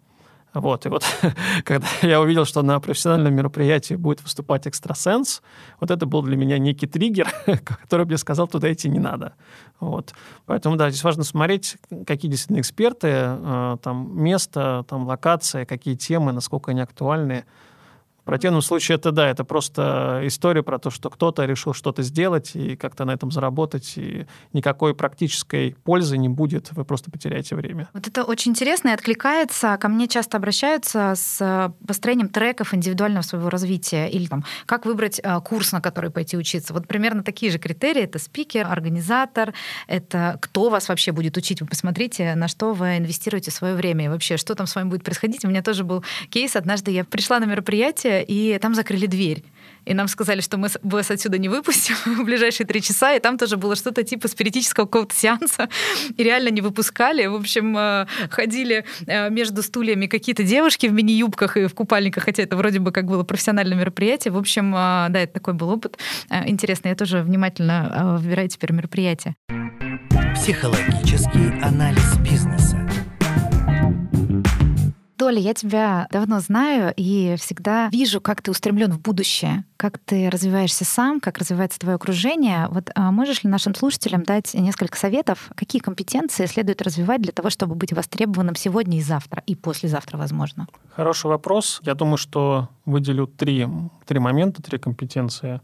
Вот, 0.55 0.87
и 0.87 0.89
вот 0.89 1.05
когда 1.65 1.87
я 2.03 2.21
увидел, 2.21 2.45
что 2.45 2.63
на 2.63 2.79
профессиональном 2.79 3.35
мероприятии 3.35 3.95
будет 3.95 4.23
выступать 4.23 4.69
экстрасенс, 4.69 5.43
вот 5.81 5.91
это 5.91 6.07
был 6.07 6.23
для 6.23 6.37
меня 6.37 6.59
некий 6.59 6.87
триггер, 6.87 7.29
который 7.83 8.07
мне 8.07 8.17
сказал, 8.19 8.47
туда 8.47 8.73
идти 8.73 8.89
не 8.89 9.01
надо. 9.01 9.35
Вот. 9.81 10.15
Поэтому, 10.47 10.77
да, 10.77 10.91
здесь 10.91 11.03
важно 11.03 11.25
смотреть, 11.25 11.77
какие 12.07 12.31
действительно 12.31 12.61
эксперты, 12.61 13.09
э, 13.11 13.77
там, 13.83 14.17
место, 14.17 14.85
там, 14.89 15.07
локация, 15.07 15.67
какие 15.67 15.97
темы, 15.97 16.33
насколько 16.33 16.71
они 16.71 16.81
актуальны. 16.81 17.45
В 18.25 18.27
противном 18.27 18.63
случае 18.63 18.97
это 18.97 19.13
да, 19.13 19.29
это 19.29 19.45
просто 19.45 20.23
история 20.25 20.63
про 20.63 20.79
то, 20.79 20.89
что 20.89 21.11
кто-то 21.11 21.45
решил 21.45 21.75
что-то 21.75 22.03
сделать 22.03 22.53
и 22.57 22.75
как-то 22.75 23.05
на 23.05 23.11
этом 23.11 23.31
заработать, 23.31 23.93
и 23.97 24.27
никакой 24.55 24.95
практической 24.95 25.77
пользы 25.85 26.17
не 26.17 26.31
будет, 26.31 26.73
вы 26.73 26.87
просто 26.87 27.11
потеряете 27.11 27.55
время. 27.55 27.91
Вот 27.93 28.09
это 28.09 28.25
очень 28.25 28.53
интересно 28.53 28.89
и 28.89 28.93
откликается. 28.93 29.77
Ко 29.77 29.89
мне 29.89 30.09
часто 30.09 30.39
обращаются 30.39 31.13
с 31.15 31.71
построением 31.87 32.31
треков 32.31 32.73
индивидуального 32.73 33.23
своего 33.23 33.51
развития 33.51 34.07
или 34.07 34.25
там, 34.27 34.43
как 34.65 34.87
выбрать 34.87 35.21
а, 35.23 35.39
курс, 35.41 35.73
на 35.73 35.83
который 35.83 36.11
пойти 36.11 36.39
учиться. 36.39 36.73
Вот 36.73 36.89
примерно 36.89 37.23
такие 37.23 37.53
же 37.53 37.59
критерии. 37.59 38.05
Это 38.05 38.19
спикер, 38.19 38.67
организатор, 38.67 39.53
это 39.87 40.39
кто 40.41 40.71
вас 40.71 40.89
вообще 40.89 41.13
будет 41.13 41.37
учить. 41.37 41.61
Вы 41.61 41.67
посмотрите, 41.67 42.35
на 42.37 42.49
что 42.49 42.73
вы 42.73 42.97
инвестируете 42.97 43.51
свое 43.51 43.75
время 43.75 44.07
и 44.07 44.09
вообще, 44.09 44.39
что 44.39 44.55
там 44.55 44.67
с 44.67 44.75
вами 44.75 44.89
будет 44.89 45.05
происходить. 45.05 45.45
У 45.45 45.49
меня 45.49 45.63
тоже 45.63 45.85
был 45.85 46.03
кейс. 46.31 46.57
Однажды 46.57 46.91
я 46.91 47.05
пришла 47.05 47.39
на 47.39 47.45
мероприятие, 47.45 48.14
и 48.23 48.59
там 48.59 48.75
закрыли 48.75 49.07
дверь. 49.07 49.45
И 49.85 49.95
нам 49.95 50.09
сказали, 50.09 50.41
что 50.41 50.57
мы 50.57 50.69
вас 50.83 51.11
отсюда 51.11 51.39
не 51.39 51.49
выпустим 51.49 51.95
в 52.07 52.25
ближайшие 52.25 52.67
три 52.67 52.81
часа, 52.81 53.15
и 53.15 53.21
там 53.21 53.39
тоже 53.39 53.57
было 53.57 53.77
что-то 53.77 54.03
типа 54.03 54.29
спиритического 54.29 54.87
какого-то 54.87 55.15
сеанса, 55.15 55.69
и 56.17 56.23
реально 56.23 56.49
не 56.49 56.61
выпускали. 56.61 57.27
В 57.27 57.35
общем, 57.35 57.77
э, 57.77 58.07
ходили 58.31 58.85
э, 59.07 59.31
между 59.31 59.63
стульями 59.63 60.07
какие-то 60.07 60.43
девушки 60.43 60.87
в 60.87 60.93
мини-юбках 60.93 61.57
и 61.57 61.67
в 61.67 61.75
купальниках, 61.75 62.25
хотя 62.25 62.43
это 62.43 62.57
вроде 62.57 62.81
бы 62.81 62.93
как 62.93 63.07
было 63.07 63.25
профессиональное 63.25 63.77
мероприятие. 63.77 64.33
В 64.33 64.39
общем, 64.39 64.75
э, 64.75 65.07
да, 65.11 65.21
это 65.21 65.35
такой 65.35 65.55
был 65.55 65.69
опыт 65.71 65.99
интересный. 66.31 66.91
Я 66.91 66.97
тоже 66.97 67.23
внимательно 67.23 68.19
выбираю 68.21 68.49
теперь 68.49 68.73
мероприятие. 68.73 69.37
Психологический 70.35 71.61
анализ 71.63 72.17
бизнеса. 72.19 72.64
Толя, 75.25 75.39
я 75.39 75.55
тебя 75.55 76.07
давно 76.11 76.39
знаю 76.41 76.93
и 76.99 77.37
всегда 77.39 77.89
вижу, 77.89 78.21
как 78.21 78.43
ты 78.43 78.51
устремлен 78.51 78.93
в 78.93 79.01
будущее, 79.01 79.65
как 79.79 79.97
ты 79.97 80.29
развиваешься 80.29 80.85
сам, 80.85 81.19
как 81.19 81.39
развивается 81.39 81.79
твое 81.79 81.95
окружение. 81.95 82.69
Вот 82.71 82.91
а 82.95 83.11
можешь 83.11 83.43
ли 83.43 83.49
нашим 83.49 83.75
слушателям 83.75 84.25
дать 84.25 84.53
несколько 84.53 84.99
советов, 84.99 85.51
какие 85.55 85.81
компетенции 85.81 86.45
следует 86.45 86.83
развивать 86.83 87.23
для 87.23 87.33
того, 87.33 87.49
чтобы 87.49 87.75
быть 87.75 87.95
востребованным 87.95 88.55
сегодня 88.55 88.99
и 88.99 89.01
завтра, 89.01 89.43
и 89.47 89.55
послезавтра, 89.55 90.19
возможно? 90.19 90.67
Хороший 90.91 91.29
вопрос. 91.29 91.81
Я 91.85 91.95
думаю, 91.95 92.19
что 92.19 92.69
выделю 92.85 93.27
три, 93.27 93.67
три 94.05 94.19
момента, 94.19 94.61
три 94.61 94.79
компетенции. 94.79 95.63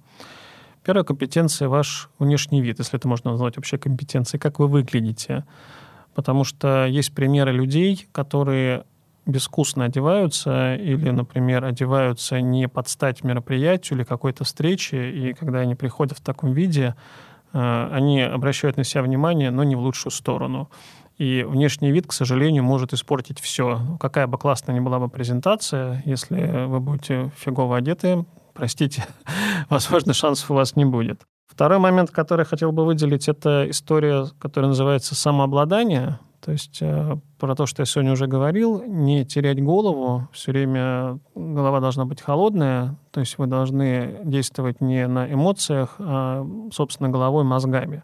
Первая 0.84 1.04
компетенция— 1.04 1.68
ваш 1.68 2.08
внешний 2.18 2.62
вид, 2.62 2.78
если 2.78 2.98
это 2.98 3.06
можно 3.08 3.32
назвать 3.32 3.56
вообще 3.56 3.76
компетенцией, 3.76 4.40
как 4.40 4.58
вы 4.58 4.68
выглядите. 4.68 5.44
Потому 6.14 6.44
что 6.44 6.86
есть 6.86 7.14
примеры 7.14 7.52
людей, 7.52 8.08
которые 8.12 8.84
безвкусно 9.26 9.84
одеваются 9.84 10.74
или, 10.74 11.10
например, 11.10 11.64
одеваются 11.64 12.40
не 12.40 12.68
под 12.68 12.88
стать 12.88 13.22
мероприятию 13.24 13.98
или 13.98 14.04
какой-то 14.04 14.44
встрече, 14.44 15.10
и 15.10 15.32
когда 15.34 15.60
они 15.60 15.74
приходят 15.74 16.18
в 16.18 16.22
таком 16.22 16.52
виде, 16.52 16.94
э, 17.52 17.88
они 17.92 18.22
обращают 18.22 18.76
на 18.76 18.84
себя 18.84 19.02
внимание, 19.02 19.50
но 19.50 19.64
не 19.64 19.76
в 19.76 19.80
лучшую 19.80 20.12
сторону. 20.12 20.70
И 21.18 21.44
внешний 21.46 21.92
вид, 21.92 22.06
к 22.06 22.12
сожалению, 22.12 22.64
может 22.64 22.94
испортить 22.94 23.40
все. 23.40 23.98
Какая 24.00 24.26
бы 24.26 24.38
классная 24.38 24.74
ни 24.74 24.80
была 24.80 24.98
бы 24.98 25.08
презентация, 25.10 26.02
если 26.06 26.66
вы 26.66 26.80
будете 26.80 27.30
фигово 27.36 27.76
одеты, 27.76 28.24
простите, 28.54 29.04
возможно, 29.68 30.14
шансов 30.14 30.50
у 30.50 30.54
вас 30.54 30.76
не 30.76 30.86
будет. 30.86 31.22
Второй 31.46 31.78
момент, 31.78 32.10
который 32.10 32.42
я 32.42 32.44
хотел 32.46 32.72
бы 32.72 32.86
выделить, 32.86 33.28
это 33.28 33.68
история, 33.68 34.28
которая 34.38 34.68
называется 34.68 35.14
самообладание. 35.14 36.18
То 36.40 36.52
есть 36.52 36.78
э, 36.80 37.16
про 37.38 37.54
то, 37.54 37.66
что 37.66 37.82
я 37.82 37.86
сегодня 37.86 38.12
уже 38.12 38.26
говорил, 38.26 38.82
не 38.82 39.26
терять 39.26 39.62
голову, 39.62 40.26
все 40.32 40.52
время 40.52 41.18
голова 41.34 41.80
должна 41.80 42.06
быть 42.06 42.22
холодная, 42.22 42.96
то 43.10 43.20
есть 43.20 43.36
вы 43.36 43.46
должны 43.46 44.20
действовать 44.24 44.80
не 44.80 45.06
на 45.06 45.30
эмоциях, 45.30 45.96
а, 45.98 46.46
собственно, 46.72 47.10
головой, 47.10 47.44
мозгами. 47.44 48.02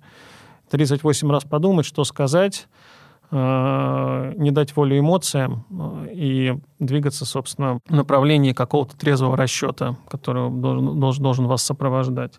38 0.70 1.30
раз 1.30 1.44
подумать, 1.44 1.86
что 1.86 2.04
сказать, 2.04 2.68
э, 3.30 4.32
не 4.36 4.50
дать 4.50 4.76
волю 4.76 4.98
эмоциям 4.98 5.64
э, 5.70 6.08
и 6.12 6.58
двигаться, 6.78 7.24
собственно, 7.24 7.78
в 7.86 7.94
направлении 7.94 8.52
какого-то 8.52 8.98
трезвого 8.98 9.36
расчета, 9.36 9.96
который 10.08 10.50
должен, 10.50 11.00
должен, 11.00 11.22
должен 11.22 11.46
вас 11.46 11.62
сопровождать. 11.62 12.38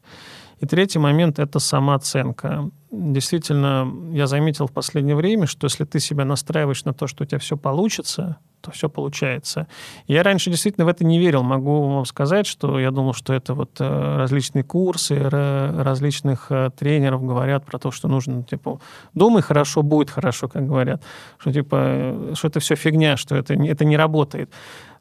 И 0.60 0.66
третий 0.66 1.00
момент— 1.00 1.40
это 1.40 1.60
самооценка. 1.60 2.70
Действительно, 2.92 3.88
я 4.12 4.28
заметил 4.28 4.68
в 4.68 4.72
последнее 4.72 5.16
время, 5.16 5.46
что 5.46 5.66
если 5.66 5.86
ты 5.86 6.00
себя 6.00 6.26
настраиваешь 6.26 6.86
на 6.86 6.94
то, 6.94 7.08
что 7.08 7.24
у 7.24 7.28
тебя 7.28 7.40
все 7.40 7.58
получится, 7.58 8.38
то 8.68 8.74
все 8.74 8.90
получается. 8.90 9.68
Я 10.08 10.24
раньше 10.24 10.50
действительно 10.50 10.86
в 10.86 10.90
это 10.90 11.06
не 11.06 11.20
верил. 11.20 11.42
Могу 11.42 11.88
вам 11.88 12.06
сказать, 12.06 12.46
что 12.46 12.80
я 12.80 12.92
думал, 12.92 13.14
что 13.14 13.34
это 13.34 13.54
вот 13.54 13.72
э, 13.80 14.18
различные 14.18 14.64
курсы 14.64 15.18
различных 15.18 16.48
э, 16.50 16.70
тренеров 16.78 17.26
говорят 17.26 17.66
про 17.66 17.80
то, 17.80 17.92
что 17.92 18.08
нужно, 18.08 18.44
типа, 18.44 18.80
думай 19.14 19.42
хорошо, 19.42 19.84
будет 19.84 20.10
хорошо, 20.10 20.50
как 20.50 20.68
говорят. 20.68 21.02
Что, 21.38 21.54
типа, 21.54 21.76
э, 21.80 22.34
что 22.36 22.48
это 22.50 22.60
все 22.60 22.76
фигня, 22.76 23.16
что 23.16 23.36
это, 23.36 23.54
это 23.54 23.86
не 23.86 23.96
работает. 23.96 24.50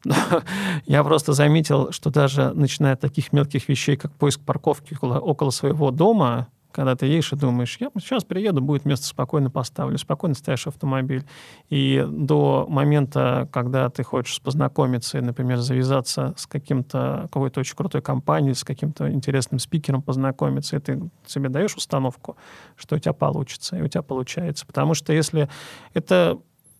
Но 0.05 0.15
я 0.85 1.03
просто 1.03 1.33
заметил, 1.33 1.91
что 1.91 2.09
даже 2.09 2.53
начиная 2.53 2.93
от 2.93 3.01
таких 3.01 3.33
мелких 3.33 3.67
вещей, 3.67 3.97
как 3.97 4.13
поиск 4.13 4.39
парковки 4.39 4.93
около, 4.93 5.19
около 5.19 5.49
своего 5.49 5.91
дома, 5.91 6.47
когда 6.77 6.95
ты 6.95 7.07
едешь 7.07 7.33
и 7.33 7.35
думаешь, 7.35 7.75
я 7.79 7.89
сейчас 7.95 8.23
приеду, 8.23 8.61
будет 8.61 8.85
место 8.85 9.07
спокойно 9.07 9.49
поставлю, 9.49 9.97
спокойно 9.97 10.35
ставишь 10.35 10.67
автомобиль. 10.67 11.25
И 11.69 12.05
до 12.07 12.67
момента, 12.69 13.49
когда 13.51 13.89
ты 13.89 14.03
хочешь 14.03 14.39
познакомиться 14.43 15.17
и, 15.17 15.21
например, 15.21 15.57
завязаться 15.57 16.35
с 16.37 16.45
каким-то, 16.45 17.29
какой-то 17.33 17.61
очень 17.61 17.75
крутой 17.75 18.03
компанией, 18.03 18.53
с 18.53 18.63
каким-то 18.63 19.11
интересным 19.11 19.57
спикером 19.57 20.03
познакомиться, 20.03 20.75
и 20.77 20.79
ты 20.79 21.01
себе 21.25 21.49
даешь 21.49 21.75
установку, 21.75 22.37
что 22.75 22.95
у 22.95 22.99
тебя 22.99 23.13
получится, 23.13 23.75
и 23.75 23.81
у 23.81 23.87
тебя 23.87 24.03
получается. 24.03 24.67
Потому 24.67 24.93
что 24.93 25.11
если 25.13 25.49
это 25.95 26.37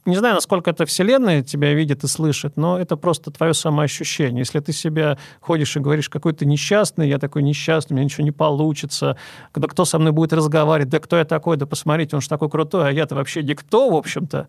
не 0.08 0.15
знаю, 0.15 0.36
насколько 0.36 0.70
это 0.70 0.86
Вселенная 0.86 1.43
тебя 1.43 1.74
видит 1.74 2.04
и 2.04 2.08
слышит, 2.08 2.56
но 2.56 2.80
это 2.80 2.96
просто 2.96 3.30
твое 3.30 3.54
самоощущение. 3.54 4.39
Если 4.39 4.60
ты 4.62 4.72
себя 4.72 5.17
ходишь 5.41 5.76
и 5.76 5.80
говоришь, 5.80 6.10
какой 6.10 6.34
ты 6.34 6.46
несчастный, 6.46 7.10
я 7.10 7.20
такой 7.20 7.43
несчастный, 7.43 7.93
у 7.93 7.98
меня 7.98 8.06
ничего 8.06 8.24
не 8.24 8.32
получится, 8.32 9.17
когда 9.52 9.67
кто 9.67 9.84
со 9.84 10.00
мной 10.00 10.13
будет 10.13 10.32
разговаривать, 10.32 10.89
да 10.89 11.00
кто 11.00 11.17
я 11.17 11.26
такой, 11.26 11.58
да 11.58 11.65
посмотрите, 11.65 12.15
он 12.15 12.22
же 12.22 12.30
такой 12.30 12.50
крутой, 12.50 12.88
а 12.88 12.91
я-то 12.91 13.15
вообще 13.15 13.43
никто, 13.43 13.89
в 13.89 13.96
общем-то, 13.96 14.48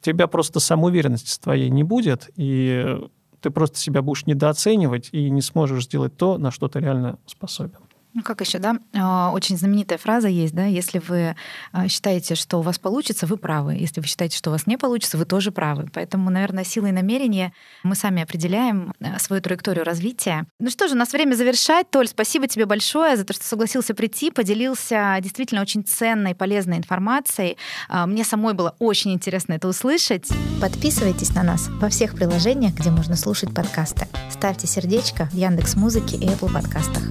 тебя 0.00 0.28
просто 0.28 0.60
самоуверенности 0.60 1.40
твоей 1.40 1.70
не 1.70 1.82
будет, 1.82 2.30
и 2.36 2.98
ты 3.40 3.50
просто 3.50 3.78
себя 3.78 4.02
будешь 4.02 4.26
недооценивать 4.26 5.08
и 5.12 5.28
не 5.28 5.42
сможешь 5.42 5.84
сделать 5.84 6.16
то, 6.16 6.38
на 6.38 6.50
что 6.50 6.68
ты 6.68 6.78
реально 6.78 7.18
способен. 7.26 7.78
Ну, 8.12 8.22
как 8.22 8.40
еще, 8.40 8.58
да? 8.58 8.76
А, 8.92 9.30
очень 9.32 9.56
знаменитая 9.56 9.98
фраза 9.98 10.26
есть, 10.26 10.52
да? 10.52 10.64
Если 10.64 10.98
вы 10.98 11.36
а, 11.72 11.88
считаете, 11.88 12.34
что 12.34 12.58
у 12.58 12.62
вас 12.62 12.78
получится, 12.78 13.26
вы 13.26 13.36
правы. 13.36 13.74
Если 13.74 14.00
вы 14.00 14.06
считаете, 14.06 14.36
что 14.36 14.50
у 14.50 14.52
вас 14.52 14.66
не 14.66 14.76
получится, 14.76 15.16
вы 15.16 15.24
тоже 15.24 15.52
правы. 15.52 15.88
Поэтому, 15.94 16.28
наверное, 16.28 16.64
силой 16.64 16.90
намерения 16.90 17.52
мы 17.84 17.94
сами 17.94 18.22
определяем 18.22 18.94
а, 19.00 19.18
свою 19.20 19.40
траекторию 19.40 19.84
развития. 19.84 20.46
Ну 20.58 20.70
что 20.70 20.88
же, 20.88 20.94
у 20.94 20.98
нас 20.98 21.12
время 21.12 21.34
завершать. 21.34 21.88
Толь, 21.90 22.08
спасибо 22.08 22.48
тебе 22.48 22.66
большое 22.66 23.16
за 23.16 23.24
то, 23.24 23.32
что 23.32 23.44
согласился 23.44 23.94
прийти, 23.94 24.32
поделился 24.32 25.16
действительно 25.20 25.60
очень 25.60 25.84
ценной, 25.84 26.34
полезной 26.34 26.78
информацией. 26.78 27.56
Мне 27.88 28.24
самой 28.24 28.54
было 28.54 28.74
очень 28.78 29.12
интересно 29.12 29.52
это 29.52 29.68
услышать. 29.68 30.28
Подписывайтесь 30.60 31.34
на 31.34 31.42
нас 31.42 31.68
во 31.68 31.88
всех 31.88 32.14
приложениях, 32.14 32.74
где 32.74 32.90
можно 32.90 33.16
слушать 33.16 33.54
подкасты. 33.54 34.08
Ставьте 34.30 34.66
сердечко 34.66 35.26
в 35.26 35.34
Яндекс 35.34 35.76
Музыке 35.76 36.16
и 36.16 36.26
Apple 36.26 36.52
подкастах. 36.52 37.02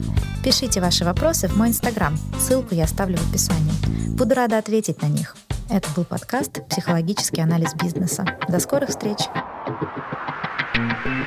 Пишите 0.44 0.80
ваши 0.80 1.04
вопросы 1.04 1.50
в 1.50 1.58
мой 1.58 1.68
инстаграм. 1.68 2.18
Ссылку 2.40 2.74
я 2.74 2.86
оставлю 2.86 3.18
в 3.18 3.30
описании. 3.30 3.74
Буду 4.16 4.36
рада 4.36 4.58
ответить 4.58 5.02
на 5.02 5.08
них. 5.08 5.36
Это 5.70 5.90
был 5.96 6.06
подкаст 6.06 6.66
«Психологический 6.70 7.42
анализ 7.42 7.74
бизнеса». 7.76 8.26
До 8.48 8.60
скорых 8.60 8.90
встреч! 8.90 9.18